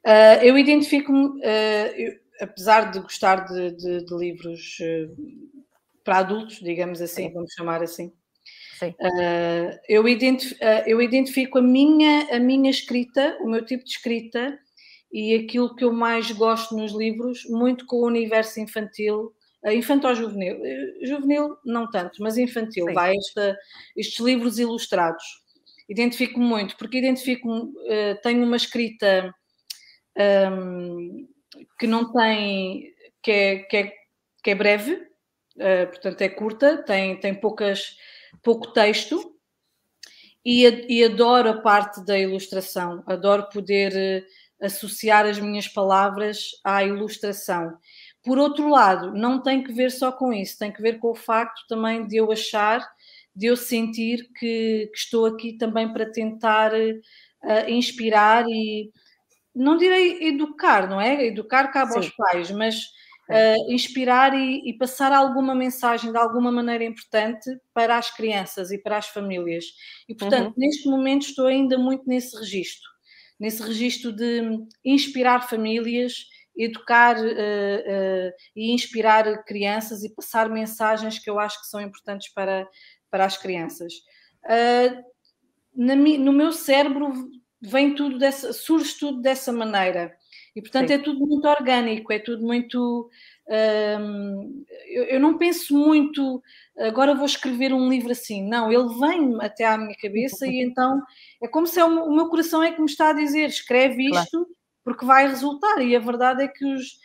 Uh, 0.06 0.42
eu 0.42 0.58
identifico-me, 0.58 1.40
uh, 1.40 2.20
apesar 2.42 2.92
de 2.92 3.00
gostar 3.00 3.46
de, 3.46 3.72
de, 3.72 4.06
de 4.06 4.16
livros 4.16 4.78
uh, 4.80 5.62
para 6.04 6.20
adultos, 6.20 6.60
digamos 6.60 7.02
assim, 7.02 7.28
Sim. 7.28 7.34
vamos 7.34 7.54
chamar 7.54 7.82
assim. 7.82 8.12
Uh, 8.82 9.80
eu, 9.88 10.08
identifico, 10.08 10.64
uh, 10.64 10.84
eu, 10.86 11.02
identifico, 11.02 11.58
a 11.60 11.62
minha, 11.62 12.28
a 12.36 12.40
minha 12.40 12.70
escrita, 12.70 13.38
o 13.42 13.48
meu 13.48 13.66
tipo 13.66 13.84
de 13.84 13.92
escrita 13.92 14.58
e 15.12 15.34
aquilo 15.34 15.76
que 15.76 15.84
eu 15.84 15.94
mais 15.94 16.30
gosto 16.32 16.76
nos 16.76 16.94
livros, 16.94 17.46
muito 17.50 17.86
com 17.86 17.98
o 17.98 18.08
universo 18.08 18.60
infantil, 18.60 19.34
uh, 19.64 19.72
infantil-juvenil. 19.72 20.60
Juvenil, 21.04 21.56
não 21.66 21.90
tanto, 21.90 22.22
mas 22.22 22.38
infantil. 22.38 22.94
Vai 22.94 23.16
esta, 23.16 23.58
estes 23.96 24.20
livros 24.20 24.60
ilustrados. 24.60 25.24
Identifico 25.88 26.40
muito, 26.40 26.76
porque 26.78 26.98
identifico, 26.98 27.72
tenho 28.24 28.44
uma 28.44 28.56
escrita 28.56 29.32
um, 30.18 31.28
que 31.80 31.88
não 31.88 32.12
tem, 32.12 32.94
que 33.22 33.32
é, 33.32 33.60
que 33.60 33.78
é, 33.78 33.94
que 34.44 34.52
é 34.52 34.56
breve, 34.56 35.08
portanto 35.92 36.22
é 36.22 36.30
curta, 36.30 36.84
tem, 36.84 37.20
tem 37.20 37.34
poucas 37.34 37.96
pouco 38.42 38.72
texto 38.72 39.36
e, 40.46 40.64
e 40.88 41.04
adoro 41.04 41.50
a 41.50 41.62
parte 41.62 42.06
da 42.06 42.18
ilustração, 42.18 43.04
adoro 43.08 43.50
poder 43.50 44.22
uh, 44.22 44.66
associar 44.66 45.26
as 45.26 45.40
minhas 45.40 45.68
palavras 45.68 46.52
à 46.64 46.84
ilustração. 46.84 47.76
Por 48.24 48.38
outro 48.38 48.70
lado, 48.70 49.12
não 49.12 49.42
tem 49.42 49.64
que 49.64 49.74
ver 49.74 49.92
só 49.92 50.12
com 50.12 50.32
isso, 50.32 50.60
tem 50.60 50.72
que 50.72 50.82
ver 50.82 51.00
com 51.00 51.10
o 51.10 51.16
facto 51.16 51.66
também 51.68 52.08
de 52.08 52.18
eu 52.18 52.32
achar, 52.32 52.88
de 53.36 53.48
eu 53.48 53.58
sentir 53.58 54.30
que, 54.38 54.90
que 54.94 54.98
estou 54.98 55.26
aqui 55.26 55.54
também 55.54 55.92
para 55.92 56.12
tentar 56.12 56.72
uh, 56.74 57.70
inspirar 57.70 58.46
e 58.48 58.92
não 59.56 59.78
direi 59.78 60.28
educar, 60.28 60.90
não 60.90 61.00
é? 61.00 61.26
Educar 61.26 61.72
cabe 61.72 61.94
Sim. 61.94 61.98
aos 61.98 62.10
pais, 62.10 62.52
mas 62.52 62.76
uh, 63.30 63.72
inspirar 63.72 64.34
e, 64.34 64.62
e, 64.70 64.74
passar 64.74 65.12
alguma 65.14 65.56
mensagem 65.56 66.12
de 66.12 66.18
alguma 66.18 66.52
maneira 66.52 66.84
importante 66.84 67.50
para 67.74 67.98
as 67.98 68.12
crianças 68.12 68.72
e 68.72 68.78
para 68.78 68.98
as 68.98 69.08
famílias. 69.08 69.66
E, 70.08 70.16
portanto, 70.16 70.48
uhum. 70.48 70.54
neste 70.58 70.90
momento 70.90 71.24
estou 71.24 71.48
ainda 71.48 71.78
muito 71.78 72.04
nesse 72.06 72.38
registro, 72.38 72.90
nesse 73.40 73.64
registro 73.64 74.12
de 74.12 74.42
inspirar 74.84 75.48
famílias, 75.48 76.26
educar 76.56 77.18
uh, 77.18 77.22
uh, 77.22 78.32
e 78.56 78.72
inspirar 78.72 79.44
crianças 79.46 80.04
e 80.04 80.14
passar 80.14 80.50
mensagens 80.50 81.20
que 81.20 81.30
eu 81.30 81.40
acho 81.40 81.62
que 81.62 81.68
são 81.68 81.82
importantes 81.82 82.32
para, 82.34 82.68
para 83.10 83.26
as 83.26 83.38
crianças. 83.38 83.94
Na, 85.76 85.96
no 85.96 86.32
meu 86.32 86.54
cérebro 86.54 87.12
vem 87.68 87.96
tudo 87.96 88.18
dessa, 88.18 88.54
surge 88.54 88.98
tudo 89.00 89.22
dessa 89.22 89.52
maneira. 89.52 90.16
E, 90.56 90.62
portanto, 90.62 90.88
Sim. 90.88 90.94
é 90.94 90.98
tudo 90.98 91.26
muito 91.26 91.48
orgânico, 91.48 92.14
é 92.14 92.20
tudo 92.20 92.42
muito. 92.42 93.10
Hum, 94.00 94.64
eu, 94.88 95.04
eu, 95.04 95.20
não 95.20 95.38
penso 95.38 95.78
muito, 95.78 96.42
agora 96.80 97.14
vou 97.14 97.26
escrever 97.26 97.74
um 97.74 97.90
livro 97.90 98.12
assim. 98.12 98.48
Não, 98.48 98.72
ele 98.72 98.88
vem 99.00 99.38
até 99.42 99.66
à 99.66 99.78
minha 99.78 99.96
cabeça 100.02 100.48
e 100.48 100.64
então 100.64 101.02
é 101.44 101.48
como 101.48 101.68
se 101.68 101.80
é 101.80 101.86
o, 101.86 102.06
o 102.06 102.16
meu 102.16 102.30
coração 102.30 102.64
é 102.64 102.72
que 102.72 102.80
me 102.80 102.90
está 102.90 103.10
a 103.10 103.14
dizer: 103.14 103.48
escreve 103.48 104.06
isto 104.06 104.32
claro. 104.32 104.48
porque 104.84 105.06
vai 105.06 105.28
resultar. 105.28 105.82
E 105.82 105.94
a 105.94 106.00
verdade 106.00 106.44
é 106.44 106.48
que 106.48 106.66
os, 106.66 107.00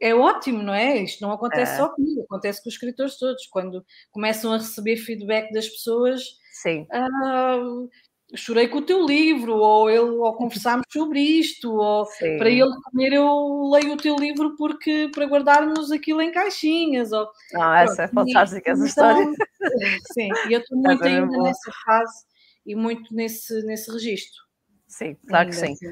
é 0.00 0.14
ótimo, 0.14 0.62
não 0.62 0.74
é? 0.74 0.98
Isto 0.98 1.22
não 1.22 1.32
acontece 1.32 1.74
é. 1.74 1.76
só 1.76 1.88
comigo, 1.88 2.22
acontece 2.22 2.62
com 2.62 2.68
os 2.68 2.74
escritores 2.74 3.16
todos. 3.18 3.46
Quando 3.46 3.84
começam 4.10 4.52
a 4.52 4.58
receber 4.58 4.96
feedback 4.96 5.52
das 5.52 5.68
pessoas, 5.68 6.22
Sim. 6.62 6.86
Uh, 6.92 7.88
chorei 8.34 8.66
com 8.68 8.78
o 8.78 8.82
teu 8.82 9.06
livro, 9.06 9.56
ou, 9.56 9.88
ele, 9.88 10.00
ou 10.00 10.34
conversámos 10.34 10.86
sobre 10.90 11.20
isto, 11.20 11.72
ou 11.72 12.04
Sim. 12.06 12.38
para 12.38 12.50
ele 12.50 12.74
comer 12.84 13.12
eu 13.12 13.70
leio 13.70 13.92
o 13.92 13.96
teu 13.96 14.16
livro 14.16 14.56
porque 14.56 15.08
para 15.14 15.26
guardarmos 15.26 15.92
aquilo 15.92 16.20
em 16.20 16.32
caixinhas. 16.32 17.12
Ou, 17.12 17.28
Não, 17.52 17.74
essa 17.74 18.04
é 18.04 18.08
fantástica 18.08 18.72
essa 18.72 18.86
então, 18.86 18.86
história. 18.86 19.32
Sim, 20.12 20.28
e 20.48 20.52
eu 20.52 20.60
estou 20.60 20.78
muito 20.78 21.04
ainda 21.04 21.36
é 21.36 21.42
nessa 21.42 21.72
fase 21.84 22.24
e 22.64 22.74
muito 22.74 23.14
nesse, 23.14 23.62
nesse 23.64 23.90
registro. 23.92 24.42
Sim, 24.88 25.16
claro 25.28 25.48
ainda. 25.48 25.66
que 25.66 25.76
sim. 25.76 25.86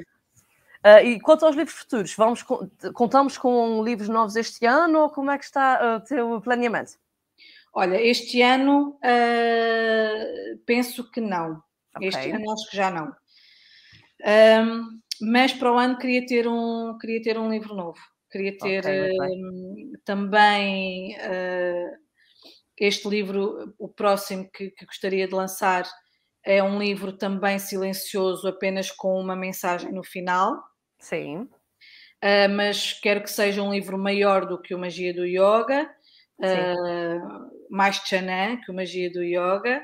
Uh, 0.84 1.06
e 1.06 1.20
quanto 1.20 1.46
aos 1.46 1.56
livros 1.56 1.76
futuros, 1.76 2.14
vamos, 2.14 2.44
contamos 2.92 3.38
com 3.38 3.82
livros 3.82 4.08
novos 4.08 4.36
este 4.36 4.66
ano 4.66 5.00
ou 5.00 5.10
como 5.10 5.30
é 5.30 5.38
que 5.38 5.44
está 5.44 5.96
o 5.96 6.00
teu 6.00 6.40
planeamento? 6.42 6.92
Olha, 7.72 8.00
este 8.00 8.42
ano 8.42 8.98
uh, 9.02 10.58
penso 10.66 11.10
que 11.10 11.20
não. 11.20 11.62
Okay. 11.96 12.08
Este 12.08 12.30
ano 12.30 12.52
acho 12.52 12.70
que 12.70 12.76
já 12.76 12.90
não. 12.90 13.12
Um, 14.26 15.00
mas 15.20 15.52
para 15.52 15.72
o 15.72 15.78
ano 15.78 15.98
queria 15.98 16.24
ter 16.26 16.48
um, 16.48 16.96
queria 16.98 17.22
ter 17.22 17.38
um 17.38 17.50
livro 17.50 17.74
novo. 17.74 17.98
Queria 18.30 18.56
ter 18.56 18.80
okay, 18.80 19.12
um, 19.12 19.92
também 20.04 21.16
uh, 21.16 22.04
este 22.78 23.08
livro, 23.08 23.74
o 23.78 23.88
próximo 23.88 24.48
que, 24.52 24.70
que 24.70 24.86
gostaria 24.86 25.28
de 25.28 25.34
lançar 25.34 25.84
é 26.44 26.62
um 26.62 26.78
livro 26.78 27.16
também 27.16 27.58
silencioso, 27.58 28.48
apenas 28.48 28.90
com 28.90 29.18
uma 29.18 29.36
mensagem 29.36 29.92
no 29.92 30.02
final. 30.02 30.62
Sim. 30.98 31.48
Uh, 32.22 32.48
mas 32.56 32.92
quero 32.94 33.22
que 33.22 33.30
seja 33.30 33.62
um 33.62 33.72
livro 33.72 33.98
maior 33.98 34.46
do 34.46 34.60
que 34.60 34.74
o 34.74 34.78
Magia 34.78 35.14
do 35.14 35.24
Yoga, 35.24 35.88
uh, 36.40 37.50
mais 37.70 37.96
Chanã 37.96 38.56
que 38.56 38.70
o 38.70 38.74
Magia 38.74 39.10
do 39.12 39.22
Yoga, 39.22 39.82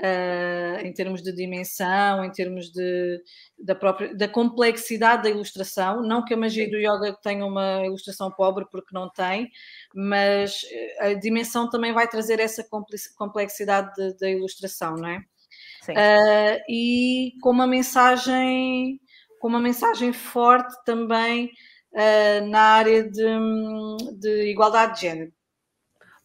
uh, 0.00 0.80
em 0.84 0.92
termos 0.92 1.22
de 1.22 1.32
dimensão, 1.32 2.24
em 2.24 2.30
termos 2.30 2.70
de, 2.70 3.22
da, 3.58 3.74
própria, 3.74 4.14
da 4.14 4.28
complexidade 4.28 5.24
da 5.24 5.30
ilustração. 5.30 6.02
Não 6.02 6.24
que 6.24 6.34
a 6.34 6.36
magia 6.36 6.68
do 6.68 6.76
yoga 6.76 7.16
tenha 7.22 7.44
uma 7.44 7.84
ilustração 7.84 8.30
pobre, 8.30 8.66
porque 8.70 8.94
não 8.94 9.10
tem, 9.10 9.50
mas 9.94 10.62
a 11.00 11.14
dimensão 11.14 11.68
também 11.68 11.92
vai 11.92 12.08
trazer 12.08 12.40
essa 12.40 12.64
complexidade 13.16 13.90
da 14.18 14.30
ilustração, 14.30 14.94
não 14.94 15.08
é? 15.08 15.18
Uh, 15.88 16.60
e 16.68 17.32
com 17.40 17.50
uma 17.50 17.66
mensagem 17.66 19.00
com 19.38 19.48
uma 19.48 19.60
mensagem 19.60 20.12
forte 20.12 20.74
também 20.84 21.50
uh, 21.92 22.46
na 22.48 22.60
área 22.60 23.08
de, 23.08 23.24
de 24.18 24.50
igualdade 24.50 24.96
de 24.96 25.00
género. 25.02 25.32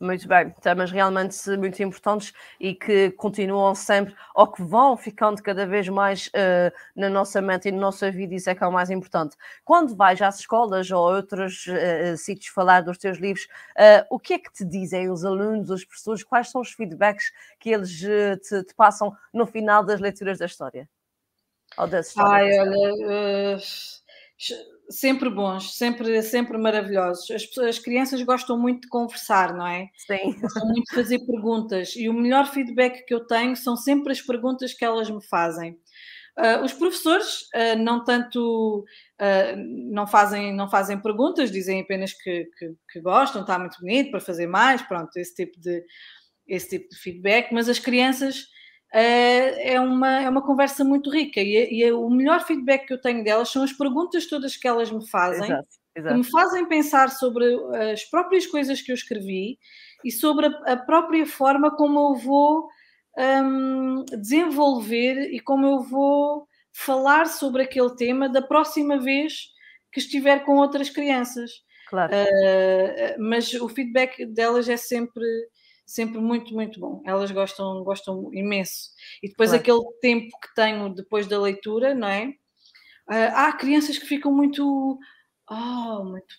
Muito 0.03 0.27
bem, 0.27 0.49
temas 0.59 0.91
realmente 0.91 1.49
muito 1.55 1.81
importantes 1.81 2.33
e 2.59 2.75
que 2.75 3.11
continuam 3.11 3.73
sempre, 3.73 4.13
ou 4.35 4.51
que 4.51 4.61
vão 4.61 4.97
ficando 4.97 5.41
cada 5.41 5.65
vez 5.65 5.87
mais 5.87 6.27
uh, 6.27 6.73
na 6.93 7.09
nossa 7.09 7.41
mente 7.41 7.69
e 7.69 7.71
na 7.71 7.79
nossa 7.79 8.11
vida, 8.11 8.35
isso 8.35 8.49
é 8.49 8.55
que 8.55 8.61
é 8.61 8.67
o 8.67 8.71
mais 8.71 8.89
importante. 8.89 9.37
Quando 9.63 9.95
vais 9.95 10.21
às 10.21 10.39
escolas 10.39 10.91
ou 10.91 11.07
a 11.07 11.15
outros 11.15 11.65
uh, 11.67 12.17
sítios 12.17 12.47
falar 12.47 12.81
dos 12.81 12.97
teus 12.97 13.17
livros, 13.17 13.45
uh, 13.77 14.05
o 14.09 14.19
que 14.19 14.33
é 14.33 14.39
que 14.39 14.51
te 14.51 14.65
dizem 14.65 15.09
os 15.09 15.23
alunos, 15.23 15.69
os 15.69 15.85
professores, 15.85 16.21
quais 16.21 16.49
são 16.49 16.59
os 16.59 16.73
feedbacks 16.73 17.31
que 17.57 17.69
eles 17.69 17.97
te, 17.97 18.65
te, 18.65 18.75
passam 18.75 19.15
no 19.33 19.45
final 19.45 19.85
das 19.85 20.01
leituras 20.01 20.37
da 20.37 20.47
história? 20.47 20.89
Ou 21.77 21.87
das 21.87 22.09
histórias? 22.09 22.57
Ai, 22.57 22.59
olha 22.59 23.57
sempre 24.89 25.29
bons, 25.29 25.75
sempre, 25.75 26.21
sempre 26.21 26.57
maravilhosos. 26.57 27.29
As, 27.31 27.57
as 27.57 27.79
crianças 27.79 28.21
gostam 28.23 28.57
muito 28.57 28.81
de 28.81 28.87
conversar, 28.87 29.53
não 29.53 29.65
é? 29.65 29.89
Sim. 29.97 30.39
Gostam 30.39 30.67
muito 30.67 30.85
de 30.89 30.95
fazer 30.95 31.19
perguntas 31.19 31.95
e 31.95 32.09
o 32.09 32.13
melhor 32.13 32.47
feedback 32.47 33.05
que 33.05 33.13
eu 33.13 33.25
tenho 33.25 33.55
são 33.55 33.75
sempre 33.75 34.11
as 34.11 34.21
perguntas 34.21 34.73
que 34.73 34.85
elas 34.85 35.09
me 35.09 35.23
fazem. 35.23 35.77
Uh, 36.37 36.63
os 36.63 36.73
professores 36.73 37.41
uh, 37.53 37.77
não 37.77 38.03
tanto 38.03 38.83
uh, 39.21 39.55
não 39.91 40.07
fazem 40.07 40.51
não 40.51 40.67
fazem 40.67 40.99
perguntas, 40.99 41.51
dizem 41.51 41.81
apenas 41.81 42.11
que, 42.11 42.45
que, 42.57 42.73
que, 42.91 43.01
gostam, 43.01 43.41
está 43.41 43.59
muito 43.59 43.79
bonito 43.79 44.09
para 44.09 44.19
fazer 44.19 44.47
mais, 44.47 44.81
pronto, 44.81 45.15
esse 45.15 45.35
tipo 45.35 45.59
de 45.59 45.83
esse 46.47 46.69
tipo 46.69 46.89
de 46.89 46.97
feedback, 46.97 47.53
mas 47.53 47.69
as 47.69 47.77
crianças 47.77 48.47
é 48.95 49.79
uma, 49.79 50.21
é 50.21 50.29
uma 50.29 50.41
conversa 50.41 50.83
muito 50.83 51.09
rica 51.09 51.41
e, 51.41 51.81
e, 51.81 51.91
o 51.91 52.09
melhor 52.09 52.45
feedback 52.45 52.85
que 52.85 52.93
eu 52.93 53.01
tenho 53.01 53.23
delas 53.23 53.49
são 53.49 53.63
as 53.63 53.73
perguntas 53.73 54.27
todas 54.27 54.55
que 54.55 54.67
elas 54.67 54.91
me 54.91 55.07
fazem, 55.09 55.45
exato, 55.45 55.67
exato. 55.95 56.13
que 56.13 56.19
me 56.19 56.23
fazem 56.29 56.67
pensar 56.67 57.09
sobre 57.09 57.45
as 57.91 58.03
próprias 58.05 58.45
coisas 58.45 58.81
que 58.81 58.91
eu 58.91 58.95
escrevi 58.95 59.57
e 60.05 60.11
sobre 60.11 60.45
a, 60.45 60.73
a 60.73 60.77
própria 60.77 61.25
forma 61.25 61.75
como 61.75 61.99
eu 61.99 62.15
vou 62.15 62.69
um, 63.17 64.05
desenvolver 64.19 65.33
e 65.33 65.39
como 65.39 65.65
eu 65.65 65.79
vou 65.81 66.47
falar 66.71 67.27
sobre 67.27 67.63
aquele 67.63 67.95
tema 67.95 68.27
da 68.27 68.41
próxima 68.41 68.99
vez 68.99 69.47
que 69.91 69.99
estiver 69.99 70.43
com 70.43 70.57
outras 70.57 70.89
crianças. 70.89 71.51
Claro. 71.89 72.11
Uh, 72.11 73.21
mas 73.21 73.53
o 73.53 73.69
feedback 73.69 74.25
delas 74.25 74.67
é 74.67 74.77
sempre 74.77 75.23
sempre 75.85 76.19
muito, 76.19 76.53
muito 76.53 76.79
bom. 76.79 77.01
Elas 77.05 77.31
gostam, 77.31 77.83
gostam 77.83 78.33
imenso. 78.33 78.89
E 79.21 79.29
depois 79.29 79.49
claro. 79.49 79.61
aquele 79.61 79.99
tempo 80.01 80.39
que 80.39 80.53
tenho 80.55 80.89
depois 80.93 81.27
da 81.27 81.39
leitura, 81.39 81.93
não 81.93 82.07
é? 82.07 82.27
Uh, 83.09 83.33
há 83.33 83.53
crianças 83.53 83.97
que 83.97 84.05
ficam 84.05 84.31
muito, 84.31 84.97
oh, 85.49 86.03
muito 86.05 86.35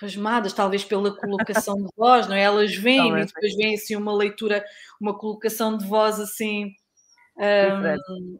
pasmadas, 0.00 0.54
talvez 0.54 0.82
pela 0.82 1.14
colocação 1.14 1.76
de 1.76 1.88
voz, 1.96 2.26
não 2.26 2.34
é? 2.34 2.42
Elas 2.42 2.74
vêm 2.74 3.18
e 3.18 3.26
depois 3.26 3.54
vem 3.54 3.74
assim 3.74 3.96
uma 3.96 4.14
leitura, 4.14 4.64
uma 5.00 5.16
colocação 5.16 5.76
de 5.76 5.86
voz 5.86 6.18
assim. 6.18 6.72
Um, 7.36 8.38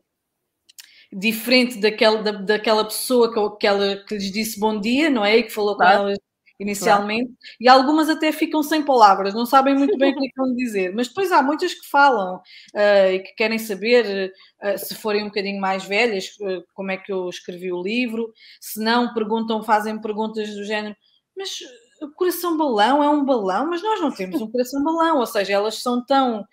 diferente 1.12 1.80
daquela, 1.80 2.22
da, 2.22 2.32
daquela 2.32 2.84
pessoa 2.84 3.32
que, 3.32 3.58
que, 3.58 3.66
ela, 3.66 3.96
que 4.04 4.14
lhes 4.14 4.30
disse 4.30 4.60
bom 4.60 4.80
dia, 4.80 5.10
não 5.10 5.24
é? 5.24 5.38
E 5.38 5.42
que 5.42 5.50
falou 5.50 5.76
claro. 5.76 5.98
com 5.98 6.08
elas 6.08 6.18
inicialmente, 6.60 7.24
claro. 7.24 7.56
e 7.58 7.68
algumas 7.68 8.10
até 8.10 8.30
ficam 8.30 8.62
sem 8.62 8.84
palavras, 8.84 9.32
não 9.32 9.46
sabem 9.46 9.74
muito 9.74 9.96
bem 9.96 10.12
o 10.12 10.18
que 10.18 10.26
é 10.26 10.30
vão 10.36 10.54
dizer, 10.54 10.94
mas 10.94 11.08
depois 11.08 11.32
há 11.32 11.42
muitas 11.42 11.72
que 11.72 11.88
falam 11.88 12.36
uh, 12.36 13.12
e 13.12 13.20
que 13.20 13.34
querem 13.34 13.58
saber, 13.58 14.30
uh, 14.62 14.78
se 14.78 14.94
forem 14.94 15.22
um 15.22 15.28
bocadinho 15.28 15.58
mais 15.58 15.84
velhas, 15.84 16.36
uh, 16.40 16.62
como 16.74 16.90
é 16.90 16.98
que 16.98 17.10
eu 17.10 17.28
escrevi 17.30 17.72
o 17.72 17.82
livro, 17.82 18.30
se 18.60 18.78
não, 18.78 19.14
perguntam, 19.14 19.62
fazem 19.62 19.98
perguntas 19.98 20.54
do 20.54 20.62
género, 20.62 20.94
mas 21.34 21.58
o 22.02 22.10
coração 22.10 22.56
balão 22.56 23.02
é 23.02 23.08
um 23.08 23.24
balão, 23.24 23.66
mas 23.70 23.82
nós 23.82 24.00
não 24.00 24.10
temos 24.10 24.40
um 24.42 24.50
coração 24.50 24.84
balão, 24.84 25.18
ou 25.18 25.26
seja, 25.26 25.54
elas 25.54 25.76
são 25.76 26.04
tão 26.04 26.44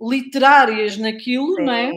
literárias 0.00 0.96
naquilo, 0.96 1.54
Sim. 1.54 1.62
não 1.62 1.72
é? 1.72 1.92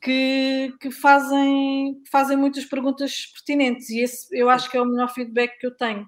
Que, 0.00 0.72
que, 0.80 0.90
fazem, 0.90 2.00
fazem 2.12 2.36
muitas 2.36 2.66
perguntas 2.66 3.26
pertinentes 3.32 3.88
e 3.88 4.00
esse 4.00 4.26
eu 4.38 4.50
acho 4.50 4.70
que 4.70 4.76
é 4.76 4.82
o 4.82 4.84
melhor 4.84 5.08
feedback 5.08 5.58
que 5.58 5.66
eu 5.66 5.74
tenho. 5.74 6.06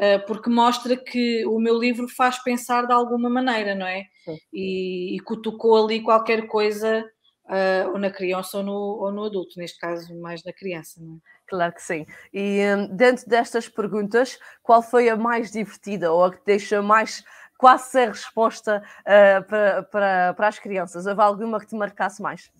Eh, 0.00 0.18
porque 0.20 0.48
mostra 0.48 0.96
que 0.96 1.44
o 1.44 1.58
meu 1.58 1.76
livro 1.76 2.06
faz 2.08 2.40
pensar 2.40 2.86
de 2.86 2.92
alguma 2.92 3.28
maneira, 3.28 3.74
não 3.74 3.84
é? 3.84 4.04
E, 4.52 5.16
e 5.16 5.20
cutucou 5.20 5.84
ali 5.84 6.00
qualquer 6.00 6.46
coisa, 6.46 7.04
uh, 7.46 7.90
ou 7.90 7.98
na 7.98 8.08
criança 8.08 8.58
ou 8.58 8.62
no, 8.62 8.72
ou 8.72 9.10
no 9.10 9.24
adulto, 9.24 9.58
neste 9.58 9.76
caso, 9.76 10.16
mais 10.20 10.44
na 10.44 10.52
criança, 10.52 11.00
não 11.02 11.16
é? 11.16 11.18
Claro 11.48 11.72
que 11.72 11.82
sim. 11.82 12.06
E 12.32 12.60
um, 12.76 12.94
dentro 12.94 13.28
destas 13.28 13.68
perguntas, 13.68 14.38
qual 14.62 14.82
foi 14.82 15.08
a 15.08 15.16
mais 15.16 15.50
divertida 15.50 16.12
ou 16.12 16.24
a 16.24 16.30
que 16.32 16.46
deixa 16.46 16.80
mais 16.80 17.24
quase 17.58 17.90
sem 17.90 18.06
resposta 18.06 18.80
uh, 19.00 19.42
para, 19.48 19.82
para, 19.82 20.34
para 20.34 20.46
as 20.46 20.60
crianças? 20.60 21.06
Houve 21.06 21.22
alguma 21.22 21.58
que 21.58 21.66
te 21.66 21.74
marcasse 21.74 22.22
mais? 22.22 22.52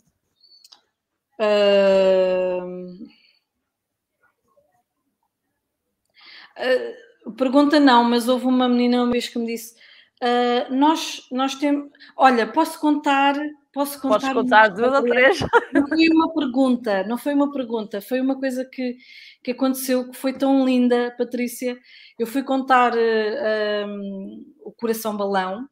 Uh... 1.38 3.07
Pergunta 7.37 7.79
não, 7.81 8.05
mas 8.05 8.29
houve 8.29 8.47
uma 8.47 8.69
menina 8.69 9.03
uma 9.03 9.12
vez 9.12 9.29
que 9.29 9.38
me 9.38 9.47
disse: 9.47 9.75
uh, 10.23 10.75
nós, 10.75 11.27
nós 11.31 11.55
temos. 11.55 11.91
Olha, 12.17 12.47
posso 12.47 12.81
contar. 12.81 13.35
Posso 13.73 14.01
contar, 14.01 14.21
Posso 14.21 14.35
contar 14.35 14.69
duas 14.69 14.93
ou 14.93 15.03
três? 15.03 15.38
Não 15.73 15.87
foi 15.87 16.09
uma 16.09 16.35
pergunta, 16.35 17.05
não 17.05 17.19
foi 17.19 17.35
uma 17.35 17.53
pergunta, 17.53 18.01
foi 18.01 18.21
uma 18.21 18.37
coisa 18.37 18.64
que, 18.64 18.97
que 19.43 19.53
aconteceu 19.53 20.11
que 20.11 20.17
foi 20.17 20.33
tão 20.33 20.64
linda, 20.64 21.14
Patrícia. 21.17 21.79
Eu 22.19 22.27
fui 22.27 22.43
contar 22.43 22.95
uh, 22.95 22.99
ah, 22.99 23.87
um, 23.87 24.45
o 24.64 24.73
Coração 24.73 25.17
Balão 25.17 25.69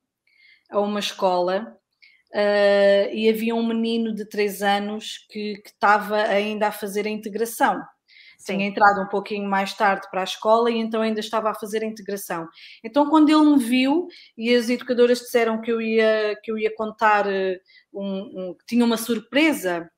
a 0.70 0.80
uma 0.80 1.00
escola 1.00 1.76
uh, 2.32 3.12
e 3.12 3.28
havia 3.28 3.54
um 3.54 3.66
menino 3.66 4.14
de 4.14 4.28
três 4.28 4.62
anos 4.62 5.26
que 5.30 5.60
estava 5.64 6.16
ainda 6.18 6.68
a 6.68 6.72
fazer 6.72 7.06
a 7.06 7.10
integração. 7.10 7.82
Sim. 8.38 8.58
Tinha 8.58 8.68
entrado 8.68 9.00
um 9.00 9.08
pouquinho 9.08 9.48
mais 9.48 9.74
tarde 9.74 10.06
para 10.10 10.20
a 10.20 10.24
escola 10.24 10.70
e 10.70 10.76
então 10.76 11.02
ainda 11.02 11.20
estava 11.20 11.50
a 11.50 11.54
fazer 11.54 11.82
a 11.82 11.86
integração. 11.86 12.48
Então, 12.84 13.08
quando 13.08 13.30
ele 13.30 13.44
me 13.44 13.58
viu 13.58 14.08
e 14.36 14.54
as 14.54 14.68
educadoras 14.68 15.20
disseram 15.20 15.60
que 15.60 15.70
eu 15.70 15.80
ia, 15.80 16.36
que 16.42 16.50
eu 16.50 16.58
ia 16.58 16.74
contar 16.74 17.26
eh, 17.26 17.60
um, 17.92 18.50
um 18.50 18.54
que 18.54 18.66
tinha 18.66 18.84
uma 18.84 18.96
surpresa, 18.96 19.90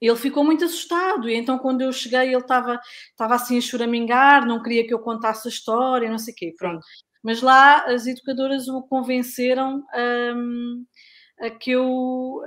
ele 0.00 0.16
ficou 0.16 0.44
muito 0.44 0.64
assustado. 0.64 1.28
E 1.28 1.34
então, 1.34 1.58
quando 1.58 1.82
eu 1.82 1.92
cheguei, 1.92 2.28
ele 2.28 2.36
estava, 2.36 2.80
estava 3.10 3.34
assim 3.36 3.58
a 3.58 3.60
choramingar, 3.60 4.44
não 4.46 4.62
queria 4.62 4.86
que 4.86 4.92
eu 4.92 4.98
contasse 4.98 5.46
a 5.46 5.50
história, 5.50 6.10
não 6.10 6.18
sei 6.18 6.34
o 6.34 6.36
quê. 6.36 6.54
Pronto. 6.58 6.84
Mas 7.22 7.40
lá 7.40 7.84
as 7.86 8.06
educadoras 8.06 8.66
o 8.68 8.82
convenceram. 8.82 9.84
Um, 9.94 10.84
que 11.50 11.72
eu, 11.72 12.40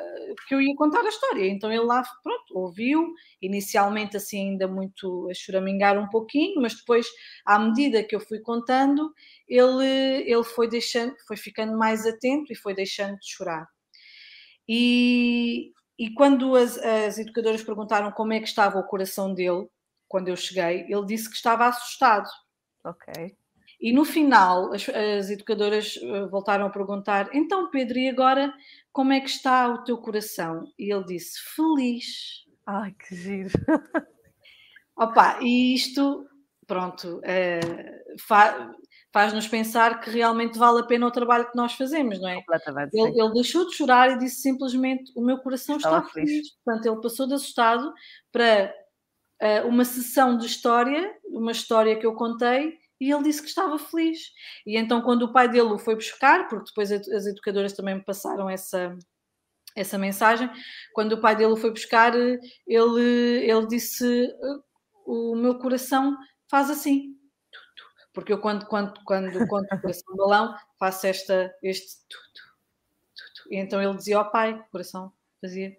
que 0.47 0.55
eu 0.55 0.61
ia 0.61 0.75
contar 0.75 1.01
a 1.01 1.09
história. 1.09 1.45
Então 1.47 1.71
ele 1.71 1.83
lá, 1.83 2.03
pronto, 2.23 2.57
ouviu, 2.57 3.13
inicialmente 3.41 4.15
assim 4.17 4.51
ainda 4.51 4.67
muito 4.67 5.27
a 5.29 5.33
choramingar 5.33 5.97
um 5.97 6.07
pouquinho, 6.09 6.61
mas 6.61 6.75
depois, 6.75 7.07
à 7.45 7.59
medida 7.59 8.03
que 8.03 8.15
eu 8.15 8.19
fui 8.19 8.39
contando, 8.39 9.13
ele, 9.47 9.85
ele 10.25 10.43
foi 10.43 10.69
deixando, 10.69 11.13
foi 11.27 11.37
ficando 11.37 11.77
mais 11.77 12.05
atento 12.05 12.51
e 12.51 12.55
foi 12.55 12.73
deixando 12.73 13.17
de 13.19 13.27
chorar. 13.27 13.67
E, 14.67 15.71
e 15.99 16.13
quando 16.13 16.55
as, 16.55 16.77
as 16.77 17.19
educadoras 17.19 17.63
perguntaram 17.63 18.11
como 18.11 18.33
é 18.33 18.39
que 18.39 18.47
estava 18.47 18.79
o 18.79 18.87
coração 18.87 19.33
dele, 19.33 19.67
quando 20.07 20.29
eu 20.29 20.35
cheguei, 20.35 20.85
ele 20.89 21.05
disse 21.05 21.29
que 21.29 21.35
estava 21.35 21.67
assustado. 21.67 22.29
Ok. 22.83 23.35
E 23.85 23.93
no 23.93 24.03
final, 24.03 24.73
as, 24.73 24.89
as, 24.89 25.29
educadoras 25.29 25.99
eh, 26.01 26.25
voltaram 26.25 26.65
a 26.65 26.71
perguntar: 26.71 27.29
então, 27.31 27.69
Pedro, 27.69 27.99
e 27.99 28.09
agora 28.09 28.51
como 28.91 29.13
é 29.13 29.19
que 29.19 29.29
está 29.29 29.71
o 29.71 29.83
teu 29.83 29.95
coração? 29.99 30.63
E 30.79 30.91
ele 30.91 31.03
disse: 31.05 31.39
feliz. 31.55 32.43
Ai, 32.65 32.95
que 32.97 33.15
giro. 33.15 33.51
Opa, 34.97 35.37
e 35.39 35.75
isto, 35.75 36.25
pronto, 36.65 37.21
é, 37.23 37.59
fa 38.27 38.73
faz-nos 39.13 39.47
pensar 39.47 39.99
que 39.99 40.09
realmente 40.09 40.57
vale 40.57 40.79
a 40.79 40.85
pena 40.85 41.05
o 41.05 41.11
trabalho 41.11 41.51
que 41.51 41.55
nós 41.55 41.73
fazemos, 41.73 42.19
não 42.19 42.27
é? 42.27 42.37
Completamente. 42.37 42.99
Ele, 42.99 43.21
ele 43.21 43.33
deixou 43.33 43.67
de 43.67 43.75
chorar 43.75 44.13
e 44.13 44.17
disse 44.17 44.41
simplesmente: 44.41 45.11
O 45.15 45.23
meu 45.23 45.37
coração 45.37 45.77
Estava 45.77 45.99
está 45.99 46.09
feliz. 46.09 46.31
feliz. 46.31 46.55
Portanto, 46.65 46.85
ele 46.87 47.01
passou 47.03 47.27
de 47.27 47.35
assustado 47.35 47.93
para 48.31 48.73
uh, 49.43 49.67
uma 49.67 49.85
sessão 49.85 50.35
de 50.39 50.47
história, 50.47 51.15
uma 51.25 51.51
história 51.51 51.95
que 51.99 52.05
eu 52.07 52.15
contei, 52.15 52.83
e 52.99 53.11
ele 53.11 53.23
disse 53.23 53.41
que 53.41 53.47
estava 53.49 53.77
feliz. 53.77 54.31
E 54.65 54.77
então, 54.77 55.01
quando 55.01 55.23
o 55.23 55.33
pai 55.33 55.49
dele 55.49 55.73
o 55.73 55.77
foi 55.77 55.95
buscar, 55.95 56.47
porque 56.47 56.69
depois 56.69 56.91
as 56.91 57.25
educadoras 57.25 57.73
também 57.73 57.95
me 57.95 58.03
passaram 58.03 58.49
essa, 58.49 58.97
essa 59.75 59.97
mensagem, 59.97 60.49
quando 60.93 61.13
o 61.13 61.21
pai 61.21 61.35
dele 61.35 61.51
o 61.51 61.57
foi 61.57 61.71
buscar, 61.71 62.13
ele, 62.15 62.41
ele 62.67 63.67
disse: 63.67 64.29
O 65.05 65.35
meu 65.35 65.59
coração 65.59 66.15
faz 66.49 66.69
assim. 66.69 67.15
Porque 68.13 68.31
eu, 68.31 68.39
quando, 68.39 68.65
quando, 68.65 68.93
quando 69.03 69.29
conto 69.47 69.75
o 69.75 69.81
coração 69.81 70.15
balão, 70.15 70.55
faço 70.79 71.05
esta, 71.05 71.53
este. 71.61 71.97
E 73.51 73.57
então 73.57 73.81
ele 73.81 73.97
dizia 73.97 74.17
ao 74.17 74.31
pai: 74.31 74.53
o 74.53 74.63
coração 74.71 75.11
fazia. 75.41 75.75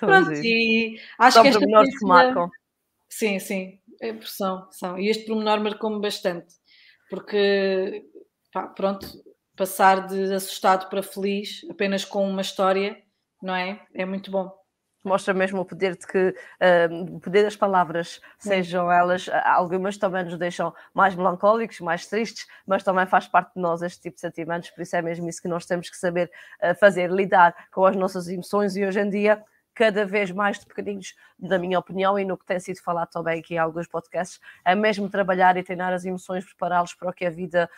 Pronto, 0.00 0.32
e 0.32 1.00
acho 1.18 1.34
São 1.34 1.42
que 1.44 1.48
esta. 1.50 1.64
Que 1.64 2.04
marcam. 2.04 2.50
Sim, 3.08 3.38
sim. 3.38 3.80
É, 4.00 4.16
são, 4.22 4.70
são. 4.70 4.98
E 4.98 5.08
este 5.08 5.26
pormenor 5.26 5.60
marcou-me 5.60 6.00
bastante, 6.00 6.54
porque, 7.10 8.04
pá, 8.52 8.68
pronto, 8.68 9.06
passar 9.56 10.06
de 10.06 10.32
assustado 10.32 10.88
para 10.88 11.02
feliz 11.02 11.66
apenas 11.68 12.04
com 12.04 12.28
uma 12.28 12.42
história, 12.42 12.96
não 13.42 13.54
é? 13.54 13.80
É 13.92 14.04
muito 14.04 14.30
bom. 14.30 14.56
Mostra 15.04 15.32
mesmo 15.32 15.60
o 15.60 15.64
poder 15.64 15.96
de 15.96 16.06
que 16.06 16.28
uh, 16.28 17.14
o 17.16 17.20
poder 17.20 17.44
das 17.44 17.56
palavras, 17.56 18.20
sejam 18.38 18.90
elas, 18.90 19.28
algumas 19.44 19.96
também 19.96 20.24
nos 20.24 20.36
deixam 20.36 20.74
mais 20.92 21.14
melancólicos, 21.14 21.80
mais 21.80 22.06
tristes, 22.06 22.46
mas 22.66 22.82
também 22.82 23.06
faz 23.06 23.26
parte 23.26 23.54
de 23.54 23.60
nós 23.60 23.80
este 23.80 24.02
tipo 24.02 24.16
de 24.16 24.20
sentimentos, 24.20 24.70
por 24.70 24.82
isso 24.82 24.96
é 24.96 25.02
mesmo 25.02 25.28
isso 25.28 25.40
que 25.40 25.48
nós 25.48 25.66
temos 25.66 25.88
que 25.88 25.96
saber 25.96 26.30
uh, 26.62 26.74
fazer, 26.78 27.10
lidar 27.10 27.54
com 27.72 27.84
as 27.84 27.96
nossas 27.96 28.28
emoções 28.28 28.76
e 28.76 28.84
hoje 28.84 29.00
em 29.00 29.08
dia 29.08 29.42
cada 29.78 30.04
vez 30.04 30.32
mais 30.32 30.58
de 30.58 30.66
pequeninos, 30.66 31.14
na 31.38 31.56
minha 31.56 31.78
opinião, 31.78 32.18
e 32.18 32.24
no 32.24 32.36
que 32.36 32.44
tem 32.44 32.58
sido 32.58 32.82
falado 32.82 33.10
também 33.10 33.38
aqui 33.38 33.54
em 33.54 33.58
alguns 33.58 33.86
podcasts, 33.86 34.40
é 34.64 34.74
mesmo 34.74 35.08
trabalhar 35.08 35.56
e 35.56 35.62
treinar 35.62 35.92
as 35.92 36.04
emoções, 36.04 36.44
prepará-los 36.44 36.94
para 36.94 37.10
o 37.10 37.12
que 37.12 37.24
a 37.24 37.30
vida 37.30 37.70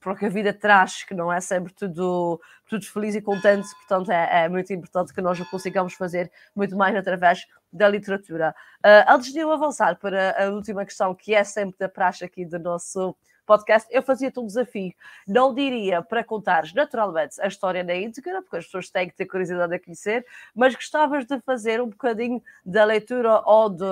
para 0.00 0.12
o 0.12 0.16
que 0.16 0.24
a 0.24 0.28
vida 0.30 0.54
traz, 0.54 1.02
que 1.02 1.12
não 1.12 1.30
é 1.30 1.40
sempre 1.40 1.74
tudo, 1.74 2.40
tudo 2.66 2.86
feliz 2.86 3.14
e 3.14 3.20
contente, 3.20 3.68
portanto 3.80 4.10
é, 4.10 4.44
é 4.44 4.48
muito 4.48 4.72
importante 4.72 5.12
que 5.12 5.20
nós 5.20 5.38
o 5.38 5.44
consigamos 5.50 5.92
fazer 5.92 6.32
muito 6.56 6.74
mais 6.74 6.96
através 6.96 7.44
da 7.70 7.88
literatura. 7.88 8.54
Uh, 8.78 9.12
antes 9.12 9.32
de 9.32 9.40
eu 9.40 9.52
avançar 9.52 9.98
para 9.98 10.42
a 10.42 10.48
última 10.48 10.86
questão, 10.86 11.14
que 11.14 11.34
é 11.34 11.44
sempre 11.44 11.76
da 11.78 11.88
praxe 11.88 12.24
aqui 12.24 12.46
do 12.46 12.58
nosso 12.58 13.14
podcast, 13.46 13.88
eu 13.90 14.02
fazia-te 14.02 14.38
um 14.40 14.46
desafio. 14.46 14.92
Não 15.26 15.54
diria 15.54 16.02
para 16.02 16.24
contares 16.24 16.72
naturalmente 16.72 17.40
a 17.40 17.46
história 17.46 17.82
na 17.82 17.94
íntegra, 17.94 18.42
porque 18.42 18.56
as 18.56 18.64
pessoas 18.64 18.90
têm 18.90 19.08
que 19.08 19.16
ter 19.16 19.26
curiosidade 19.26 19.74
a 19.74 19.80
conhecer, 19.80 20.26
mas 20.54 20.74
gostavas 20.74 21.26
de 21.26 21.40
fazer 21.40 21.80
um 21.80 21.88
bocadinho 21.88 22.42
da 22.64 22.84
leitura 22.84 23.42
ou 23.46 23.68
de 23.68 23.84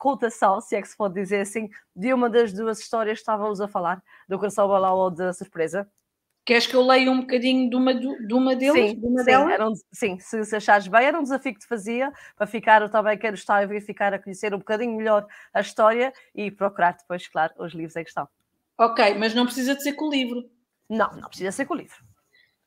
contação, 0.00 0.60
se 0.60 0.74
é 0.74 0.80
que 0.80 0.88
se 0.88 0.96
pode 0.96 1.14
dizer 1.14 1.40
assim, 1.40 1.68
de 1.94 2.12
uma 2.14 2.30
das 2.30 2.52
duas 2.52 2.80
histórias 2.80 3.18
que 3.18 3.22
estávamos 3.22 3.60
a 3.60 3.68
falar, 3.68 4.02
do 4.26 4.38
Coração 4.38 4.66
Balão 4.66 4.96
ou 4.96 5.10
da 5.10 5.32
Surpresa? 5.32 5.86
Queres 6.42 6.66
que 6.66 6.74
eu 6.74 6.84
leia 6.84 7.10
um 7.10 7.20
bocadinho 7.20 7.68
de 7.68 7.76
uma, 7.76 7.94
de 7.94 8.32
uma 8.32 8.56
deles? 8.56 8.90
Sim, 8.90 8.98
de 8.98 9.06
uma 9.06 9.22
sim, 9.22 9.36
um, 9.36 9.74
sim, 9.92 10.18
se, 10.18 10.44
se 10.44 10.56
achares 10.56 10.88
bem, 10.88 11.04
era 11.04 11.18
um 11.18 11.22
desafio 11.22 11.52
que 11.52 11.60
te 11.60 11.66
fazia 11.66 12.10
para 12.34 12.46
ficar, 12.46 12.80
eu 12.80 12.88
também 12.88 13.16
quero 13.18 13.34
estar 13.34 13.62
a 13.62 13.66
verificar, 13.66 14.14
a 14.14 14.18
conhecer 14.18 14.54
um 14.54 14.58
bocadinho 14.58 14.96
melhor 14.96 15.26
a 15.52 15.60
história 15.60 16.12
e 16.34 16.50
procurar 16.50 16.96
depois, 16.96 17.28
claro, 17.28 17.52
os 17.58 17.74
livros 17.74 17.94
em 17.94 18.02
questão. 18.02 18.26
Ok, 18.80 19.14
mas 19.18 19.34
não 19.34 19.44
precisa 19.44 19.74
de 19.74 19.82
ser 19.82 19.92
com 19.92 20.06
o 20.06 20.10
livro. 20.10 20.50
Não, 20.88 21.14
não 21.16 21.28
precisa 21.28 21.52
ser 21.52 21.66
com 21.66 21.74
o 21.74 21.76
livro. 21.76 22.02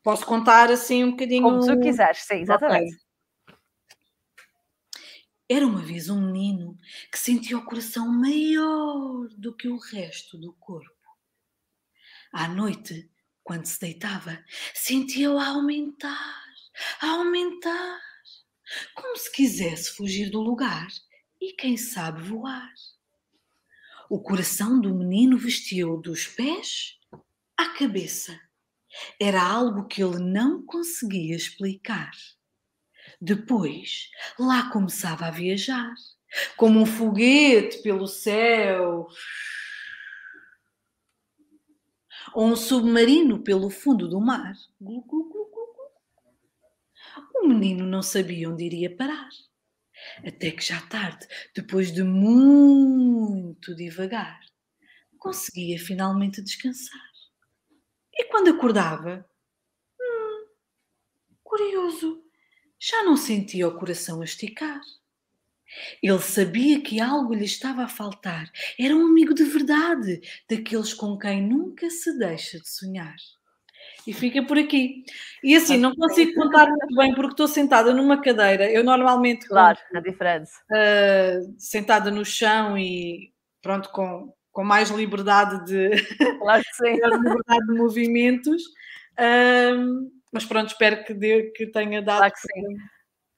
Posso 0.04 0.24
contar 0.24 0.70
assim 0.70 1.04
um 1.04 1.12
bocadinho. 1.12 1.42
Como 1.42 1.66
tu 1.66 1.80
quiseres, 1.80 2.20
sim, 2.20 2.36
exatamente. 2.36 2.94
Okay. 2.94 3.04
Era 5.50 5.66
uma 5.66 5.82
vez 5.82 6.10
um 6.10 6.22
menino 6.22 6.78
que 7.12 7.18
sentia 7.18 7.58
o 7.58 7.66
coração 7.66 8.08
maior 8.08 9.28
do 9.40 9.56
que 9.56 9.68
o 9.68 9.78
resto 9.78 10.38
do 10.38 10.54
corpo. 10.54 10.88
À 12.32 12.48
noite, 12.48 13.10
quando 13.44 13.66
se 13.66 13.80
deitava, 13.80 14.38
sentia-o 14.76 15.40
a 15.40 15.48
aumentar, 15.48 16.44
a 17.02 17.08
aumentar, 17.08 18.00
como 18.94 19.18
se 19.18 19.32
quisesse 19.32 19.96
fugir 19.96 20.30
do 20.30 20.42
lugar 20.42 20.88
e, 21.42 21.54
quem 21.54 21.76
sabe, 21.76 22.22
voar. 22.22 22.72
O 24.10 24.20
coração 24.22 24.80
do 24.80 24.94
menino 24.94 25.38
vestiu 25.38 25.98
dos 25.98 26.28
pés 26.28 27.00
à 27.58 27.70
cabeça. 27.70 28.38
Era 29.20 29.42
algo 29.42 29.88
que 29.88 30.04
ele 30.04 30.20
não 30.20 30.64
conseguia 30.66 31.36
explicar. 31.36 32.12
Depois, 33.20 34.10
lá 34.38 34.70
começava 34.70 35.26
a 35.26 35.32
viajar, 35.32 35.94
como 36.58 36.80
um 36.80 36.86
foguete 36.86 37.82
pelo 37.82 38.08
céu, 38.08 39.08
ou 42.34 42.46
um 42.46 42.56
submarino 42.56 43.44
pelo 43.44 43.70
fundo 43.70 44.08
do 44.08 44.20
mar. 44.20 44.54
O 47.36 47.48
menino 47.48 47.86
não 47.86 48.02
sabia 48.02 48.50
onde 48.50 48.64
iria 48.64 48.96
parar. 48.96 49.30
Até 50.26 50.52
que 50.52 50.64
já 50.64 50.82
tarde, 50.88 51.28
depois 51.56 51.92
de 51.92 52.04
muito 52.04 53.76
devagar, 53.76 54.40
conseguia 55.18 55.80
finalmente 55.80 56.42
descansar. 56.42 57.02
E 58.14 58.26
quando 58.26 58.50
acordava, 58.50 59.26
hum, 60.00 60.48
curioso, 61.44 62.24
já 62.80 63.04
não 63.04 63.16
sentia 63.16 63.68
o 63.68 63.78
coração 63.78 64.22
a 64.22 64.26
esticar. 64.26 64.82
Ele 66.02 66.20
sabia 66.20 66.82
que 66.82 67.00
algo 67.00 67.34
lhe 67.34 67.46
estava 67.46 67.84
a 67.84 67.88
faltar. 67.88 68.52
Era 68.80 68.96
um 68.96 69.08
amigo 69.08 69.34
de 69.34 69.44
verdade, 69.44 70.22
daqueles 70.50 70.94
com 70.94 71.18
quem 71.18 71.42
nunca 71.42 71.90
se 71.90 72.18
deixa 72.18 72.60
de 72.60 72.70
sonhar. 72.70 73.16
E 74.06 74.14
fica 74.14 74.44
por 74.44 74.58
aqui. 74.58 75.04
E 75.44 75.56
assim, 75.56 75.78
não 75.78 75.96
consigo 75.96 76.34
contar 76.34 76.68
muito 76.68 76.96
bem 76.96 77.14
porque 77.14 77.32
estou 77.32 77.48
sentada 77.48 77.94
numa 77.94 78.22
cadeira. 78.22 78.70
Eu 78.70 78.84
normalmente. 78.84 79.48
Claro, 79.48 79.78
a 79.94 80.00
diferença. 80.00 80.54
Uh, 80.72 81.56
sentada 81.58 82.12
no 82.12 82.26
chão 82.26 82.78
e 82.78 83.32
pronto, 83.62 83.90
com, 83.90 84.34
com 84.52 84.64
mais 84.64 84.90
liberdade 84.90 85.66
de. 85.66 85.90
Claro 86.40 86.64
que 86.64 86.76
sim. 86.76 86.94
liberdade 87.00 87.68
de 87.68 87.74
movimentos. 87.74 88.64
Uh, 89.14 90.12
mas 90.32 90.46
pronto, 90.46 90.70
espero 90.70 91.04
que, 91.06 91.14
dê, 91.14 91.52
que 91.56 91.68
tenha 91.68 92.02
dado. 92.02 92.18
Claro 92.18 92.34
que 92.34 92.40
sim. 92.40 92.78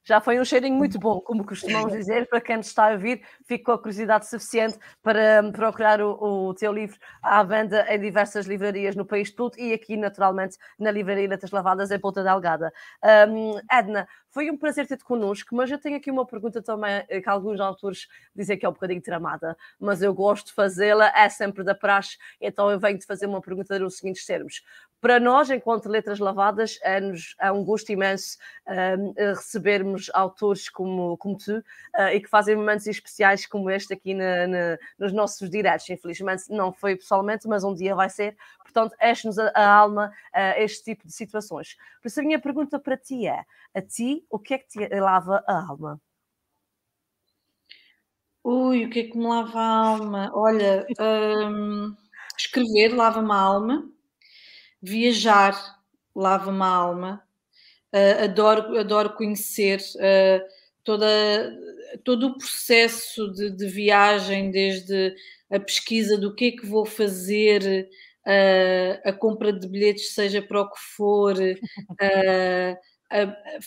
Já 0.06 0.20
foi 0.20 0.38
um 0.38 0.44
cheirinho 0.44 0.76
muito 0.76 1.00
bom, 1.00 1.20
como 1.20 1.44
costumamos 1.44 1.92
dizer, 1.92 2.28
para 2.28 2.40
quem 2.40 2.58
nos 2.58 2.68
está 2.68 2.90
a 2.90 2.92
ouvir, 2.92 3.22
fico 3.44 3.64
com 3.64 3.72
a 3.72 3.78
curiosidade 3.78 4.28
suficiente 4.28 4.78
para 5.02 5.42
hum, 5.42 5.50
procurar 5.50 6.00
o, 6.00 6.50
o 6.50 6.54
teu 6.54 6.72
livro 6.72 6.96
à 7.20 7.42
venda 7.42 7.84
em 7.92 7.98
diversas 7.98 8.46
livrarias 8.46 8.94
no 8.94 9.04
país 9.04 9.32
todo 9.32 9.58
e 9.58 9.72
aqui, 9.72 9.96
naturalmente, 9.96 10.58
na 10.78 10.92
Livraria 10.92 11.28
Letras 11.28 11.50
Lavadas 11.50 11.90
em 11.90 11.98
Ponta 11.98 12.22
Delgada. 12.22 12.72
Um, 13.28 13.58
Edna, 13.68 14.06
foi 14.36 14.50
um 14.50 14.56
prazer 14.58 14.86
ter-te 14.86 15.02
connosco, 15.02 15.56
mas 15.56 15.70
eu 15.70 15.78
tenho 15.78 15.96
aqui 15.96 16.10
uma 16.10 16.26
pergunta 16.26 16.60
também 16.60 17.02
eh, 17.08 17.22
que 17.22 17.28
alguns 17.28 17.58
autores 17.58 18.06
dizem 18.34 18.58
que 18.58 18.66
é 18.66 18.68
um 18.68 18.72
bocadinho 18.72 19.00
tramada, 19.00 19.56
mas 19.80 20.02
eu 20.02 20.12
gosto 20.12 20.48
de 20.48 20.52
fazê-la, 20.52 21.10
é 21.16 21.26
sempre 21.30 21.64
da 21.64 21.74
praxe, 21.74 22.18
então 22.38 22.70
eu 22.70 22.78
venho-te 22.78 23.06
fazer 23.06 23.24
uma 23.24 23.40
pergunta 23.40 23.78
nos 23.78 23.96
seguintes 23.96 24.26
termos 24.26 24.62
para 25.00 25.20
nós, 25.20 25.50
enquanto 25.50 25.88
Letras 25.88 26.18
Lavadas, 26.18 26.78
é-nos 26.82 27.36
é 27.38 27.52
um 27.52 27.64
gosto 27.64 27.90
imenso 27.92 28.38
um, 28.66 29.12
recebermos 29.16 30.10
autores 30.14 30.68
como, 30.68 31.16
como 31.18 31.36
tu 31.36 31.58
uh, 31.58 32.08
e 32.12 32.20
que 32.20 32.28
fazem 32.28 32.56
momentos 32.56 32.86
especiais 32.86 33.46
como 33.46 33.70
este 33.70 33.92
aqui 33.92 34.14
na, 34.14 34.46
na, 34.46 34.78
nos 34.98 35.12
nossos 35.12 35.50
diretos. 35.50 35.88
Infelizmente 35.90 36.44
não 36.48 36.72
foi 36.72 36.96
pessoalmente, 36.96 37.46
mas 37.46 37.62
um 37.62 37.74
dia 37.74 37.94
vai 37.94 38.08
ser. 38.08 38.36
Portanto, 38.62 38.96
enche-nos 39.00 39.38
a, 39.38 39.48
a, 39.54 39.70
alma 39.70 40.12
uh, 40.34 40.60
este 40.60 40.84
tipo 40.84 41.06
de 41.06 41.12
situações. 41.12 41.76
Por 42.00 42.08
isso, 42.08 42.20
a 42.20 42.22
minha 42.22 42.40
pergunta 42.40 42.78
para 42.78 42.96
ti 42.96 43.26
é: 43.26 43.44
a 43.74 43.82
ti, 43.82 44.24
o 44.30 44.38
que 44.38 44.54
é 44.54 44.58
que 44.58 44.66
te 44.66 44.88
lava 44.98 45.44
a 45.46 45.68
alma? 45.68 46.00
Ui, 48.42 48.86
o 48.86 48.90
que 48.90 49.00
é 49.00 49.04
que 49.04 49.18
me 49.18 49.26
lava 49.26 49.58
a 49.58 49.76
alma? 49.88 50.30
Olha, 50.34 50.86
um, 50.98 51.94
escrever 52.36 52.94
lava-me 52.94 53.32
a 53.32 53.36
alma 53.36 53.95
viajar 54.82 55.76
lava-me 56.16 56.62
a 56.62 56.66
alma, 56.66 57.22
uh, 57.94 58.24
adoro, 58.24 58.78
adoro 58.78 59.12
conhecer 59.14 59.80
uh, 59.96 60.42
toda, 60.82 61.06
todo 62.02 62.28
o 62.28 62.38
processo 62.38 63.30
de, 63.32 63.50
de, 63.50 63.68
viagem, 63.68 64.50
desde 64.50 65.14
a 65.50 65.60
pesquisa 65.60 66.16
do 66.16 66.34
que 66.34 66.46
é 66.46 66.50
que 66.52 66.66
vou 66.66 66.86
fazer, 66.86 67.88
uh, 68.26 69.08
a 69.08 69.12
compra 69.12 69.52
de 69.52 69.68
bilhetes, 69.68 70.14
seja 70.14 70.40
para 70.40 70.62
o 70.62 70.70
que 70.70 70.80
for, 70.96 71.36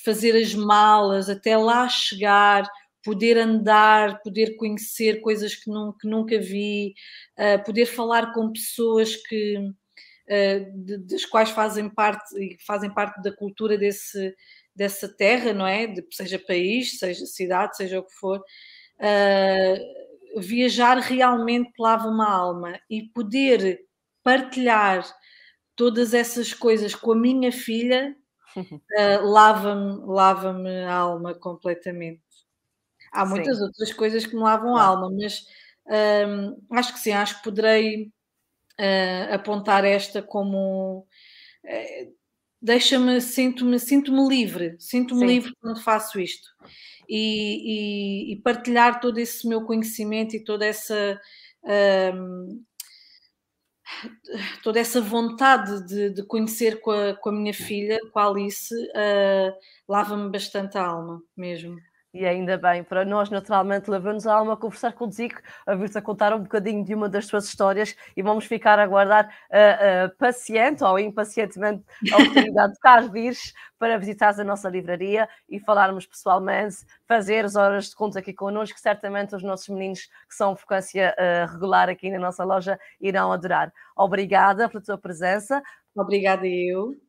fazer 0.04 0.36
as 0.36 0.54
malas, 0.54 1.30
até 1.30 1.56
lá 1.56 1.88
chegar, 1.88 2.68
poder 3.02 3.38
andar, 3.38 4.22
poder 4.22 4.58
conhecer 4.58 5.22
coisas 5.22 5.56
que, 5.56 5.72
que 6.02 6.08
nunca 6.08 6.38
vi, 6.42 6.94
poder 7.66 7.86
falar 7.86 8.34
com 8.34 8.52
pessoas 8.52 9.16
que 9.16 9.72
de, 10.30 10.98
das 11.00 11.26
quais 11.26 11.50
fazem 11.50 11.90
parte 11.90 12.38
e 12.38 12.58
fazem 12.66 12.94
parte 12.94 13.22
da 13.22 13.36
cultura 13.36 13.78
desse, 13.78 14.36
dessa 14.76 15.08
terra, 15.10 15.54
não 15.54 15.66
é? 15.66 15.88
De, 15.88 16.06
seja 16.12 16.38
país, 16.40 17.00
seja 17.00 17.26
cidade, 17.26 17.76
seja 17.76 18.00
o 18.00 18.04
que 18.04 18.14
for. 18.14 18.40
Uh, 19.00 20.40
viajar 20.40 20.98
realmente 20.98 21.72
lava 21.80 22.08
uma 22.08 22.30
alma 22.30 22.80
e 22.90 23.04
poder 23.10 23.80
partilhar 24.24 25.04
todas 25.76 26.14
essas 26.14 26.54
coisas 26.54 26.94
com 26.94 27.14
a 27.14 27.16
minha 27.16 27.52
filha 27.52 28.16
uh, 28.56 29.26
lava-me 29.26 30.06
lava 30.06 30.56
a 30.88 30.94
alma 30.94 31.34
completamente. 31.34 32.22
Há 33.12 33.26
muitas 33.26 33.58
sim. 33.58 33.64
outras 33.64 33.92
coisas 33.92 34.26
que 34.26 34.36
me 34.36 34.44
lavam 34.44 34.76
a 34.76 34.84
alma, 34.84 35.10
mas 35.10 35.44
acho 36.72 36.94
que 36.94 37.00
sim, 37.00 37.12
acho 37.12 37.38
que 37.38 37.44
poderei 37.44 38.12
uh, 38.80 39.34
apontar 39.34 39.84
esta 39.84 40.22
como 40.22 41.06
uh, 41.66 42.14
deixa-me, 42.62 43.22
sinto-me, 43.22 43.80
sinto-me 43.80 44.28
livre, 44.28 44.76
sinto-me 44.80 45.26
livre 45.26 45.54
quando 45.62 45.82
faço 45.82 46.20
isto. 46.20 46.48
E, 47.08 48.30
e, 48.30 48.34
e, 48.34 48.36
partilhar 48.42 49.00
todo 49.00 49.18
esse 49.18 49.48
meu 49.48 49.66
conhecimento 49.66 50.36
e 50.36 50.44
toda 50.44 50.64
essa 50.64 51.20
um, 52.14 52.64
toda 54.64 54.80
essa 54.80 55.02
vontade 55.02 55.86
de, 55.88 56.12
de 56.12 56.24
conhecer 56.24 56.80
com 56.82 56.92
a, 56.92 57.16
com 57.16 57.30
a, 57.30 57.32
minha 57.32 57.54
filha, 57.54 58.00
com 58.12 58.20
a 58.20 58.28
Alice, 58.28 58.74
uh, 58.74 59.54
lava-me 59.88 60.30
bastante 60.32 60.78
a 60.78 60.86
alma 60.86 61.22
mesmo. 61.36 61.78
E 62.12 62.26
ainda 62.26 62.58
bem, 62.58 62.84
para 62.84 63.06
nós, 63.06 63.30
naturalmente, 63.30 63.88
levamos 63.90 64.26
a 64.26 64.34
alma 64.34 64.54
a 64.54 64.58
conversar 64.58 64.94
contigo, 64.94 65.36
a 65.66 65.76
vir-te 65.76 65.96
a 66.00 66.02
contar 66.02 66.34
um 66.34 66.40
bocadinho 66.42 66.84
de 66.84 66.96
uma 66.96 67.08
das 67.08 67.28
tuas 67.28 67.46
histórias 67.46 67.96
e 68.18 68.24
vamos 68.24 68.46
ficar 68.46 68.80
a 68.80 68.84
aguardar 68.84 69.28
uh, 69.52 70.08
uh, 70.08 70.18
paciente 70.18 70.84
ou 70.84 70.98
impacientemente 70.98 71.84
a 72.12 72.18
oportunidade 72.18 72.74
de 72.74 72.80
cá 72.80 73.02
vires 73.02 73.54
para 73.78 73.96
visitares 74.00 74.40
a 74.40 74.44
nossa 74.44 74.68
livraria 74.70 75.30
e 75.48 75.60
falarmos 75.60 76.08
pessoalmente, 76.08 76.78
fazer 77.08 77.46
as 77.46 77.56
horas 77.56 77.90
de 77.90 77.96
conta 77.96 78.18
aqui 78.18 78.34
connosco, 78.34 78.74
que 78.76 78.82
certamente 78.82 79.36
os 79.36 79.44
nossos 79.44 79.70
meninos 79.70 80.00
que 80.28 80.34
são 80.36 80.56
frequência 80.56 81.16
uh, 81.16 81.52
regular 81.52 81.90
aqui 81.90 82.10
na 82.10 82.18
nossa 82.18 82.44
loja 82.44 82.80
irão 83.00 83.32
adorar. 83.32 83.72
Obrigada 83.96 84.68
pela 84.68 84.84
tua 84.84 84.98
presença. 84.98 85.62
Obrigada 85.96 86.48
eu. 86.48 87.09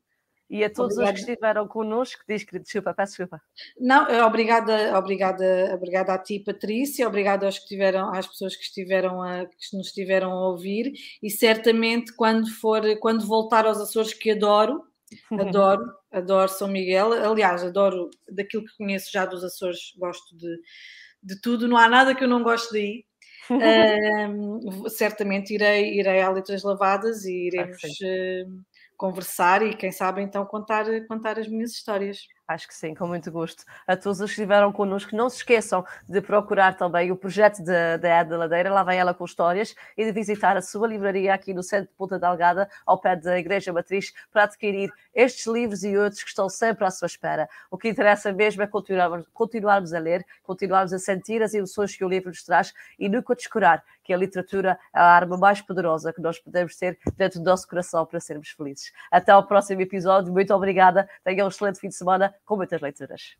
E 0.50 0.64
a 0.64 0.68
todos 0.68 0.94
obrigada. 0.94 1.14
os 1.14 1.24
que 1.24 1.30
estiveram 1.30 1.68
connosco, 1.68 2.24
diz 2.28 2.42
que 2.42 2.58
desculpa, 2.58 2.92
peço 2.92 3.12
desculpa. 3.12 3.40
Não, 3.78 4.08
eh, 4.08 4.24
obrigada, 4.24 4.98
obrigada, 4.98 5.72
obrigada 5.72 6.12
a 6.12 6.18
ti, 6.18 6.40
Patrícia, 6.40 7.06
obrigada 7.06 7.46
aos 7.46 7.60
que 7.60 7.66
tiveram, 7.66 8.12
às 8.12 8.26
pessoas 8.26 8.56
que 8.56 8.64
estiveram 8.64 9.22
a, 9.22 9.46
que 9.46 9.76
nos 9.76 9.86
estiveram 9.86 10.32
a 10.32 10.48
ouvir, 10.48 10.92
e 11.22 11.30
certamente 11.30 12.12
quando 12.16 12.50
for, 12.50 12.82
quando 12.98 13.24
voltar 13.24 13.64
aos 13.64 13.78
Açores, 13.78 14.12
que 14.12 14.32
adoro, 14.32 14.82
adoro, 15.38 15.84
adoro 16.10 16.50
São 16.50 16.66
Miguel, 16.66 17.12
aliás, 17.12 17.62
adoro 17.62 18.10
daquilo 18.28 18.64
que 18.64 18.76
conheço 18.76 19.08
já 19.12 19.24
dos 19.24 19.44
Açores, 19.44 19.94
gosto 19.96 20.36
de, 20.36 20.56
de 21.22 21.40
tudo, 21.40 21.68
não 21.68 21.76
há 21.76 21.88
nada 21.88 22.12
que 22.12 22.24
eu 22.24 22.28
não 22.28 22.42
gosto 22.42 22.76
ir. 22.76 23.04
um, 23.50 24.88
certamente 24.88 25.54
irei, 25.54 25.98
irei 25.98 26.20
a 26.20 26.30
Letras 26.30 26.64
Lavadas 26.64 27.24
e 27.24 27.46
iremos. 27.46 27.80
Conversar 29.00 29.62
e, 29.62 29.74
quem 29.74 29.90
sabe, 29.90 30.20
então 30.20 30.44
contar, 30.44 30.84
contar 31.08 31.38
as 31.38 31.48
minhas 31.48 31.70
histórias. 31.70 32.28
Acho 32.46 32.68
que 32.68 32.74
sim, 32.74 32.94
com 32.94 33.06
muito 33.06 33.32
gosto. 33.32 33.64
A 33.86 33.96
todos 33.96 34.20
os 34.20 34.26
que 34.26 34.42
estiveram 34.42 34.70
connosco, 34.72 35.16
não 35.16 35.30
se 35.30 35.36
esqueçam 35.36 35.86
de 36.06 36.20
procurar 36.20 36.76
também 36.76 37.10
o 37.10 37.16
projeto 37.16 37.62
da 37.64 38.08
Eda 38.08 38.36
Ladeira, 38.36 38.70
lá 38.70 38.82
vem 38.82 38.98
ela 38.98 39.14
com 39.14 39.24
histórias, 39.24 39.74
e 39.96 40.04
de 40.04 40.12
visitar 40.12 40.54
a 40.54 40.60
sua 40.60 40.86
livraria 40.86 41.32
aqui 41.32 41.54
no 41.54 41.62
centro 41.62 41.88
de 41.88 41.94
Ponta 41.94 42.18
Delgada, 42.18 42.68
ao 42.84 43.00
pé 43.00 43.16
da 43.16 43.38
Igreja 43.38 43.72
Matriz, 43.72 44.12
para 44.30 44.44
adquirir 44.44 44.92
estes 45.14 45.46
livros 45.46 45.82
e 45.82 45.96
outros 45.96 46.22
que 46.22 46.28
estão 46.28 46.48
sempre 46.50 46.84
à 46.84 46.90
sua 46.90 47.06
espera. 47.06 47.48
O 47.70 47.78
que 47.78 47.88
interessa 47.88 48.30
mesmo 48.34 48.62
é 48.62 48.66
continuarmos, 48.66 49.26
continuarmos 49.32 49.94
a 49.94 49.98
ler, 49.98 50.26
continuarmos 50.42 50.92
a 50.92 50.98
sentir 50.98 51.42
as 51.42 51.54
emoções 51.54 51.96
que 51.96 52.04
o 52.04 52.08
livro 52.08 52.28
nos 52.28 52.42
traz 52.42 52.74
e 52.98 53.08
nunca 53.08 53.34
descurar 53.34 53.82
que 54.10 54.14
a 54.14 54.16
literatura 54.16 54.76
é 54.92 54.98
a 54.98 55.04
arma 55.04 55.38
mais 55.38 55.62
poderosa 55.62 56.12
que 56.12 56.20
nós 56.20 56.36
podemos 56.36 56.74
ter 56.74 56.98
dentro 57.16 57.38
do 57.38 57.44
nosso 57.44 57.68
coração 57.68 58.04
para 58.04 58.18
sermos 58.18 58.48
felizes. 58.48 58.92
Até 59.08 59.30
ao 59.30 59.46
próximo 59.46 59.80
episódio. 59.80 60.32
Muito 60.32 60.52
obrigada. 60.52 61.08
Tenham 61.22 61.46
um 61.46 61.48
excelente 61.48 61.78
fim 61.78 61.88
de 61.88 61.94
semana 61.94 62.34
com 62.44 62.56
muitas 62.56 62.80
leituras. 62.80 63.36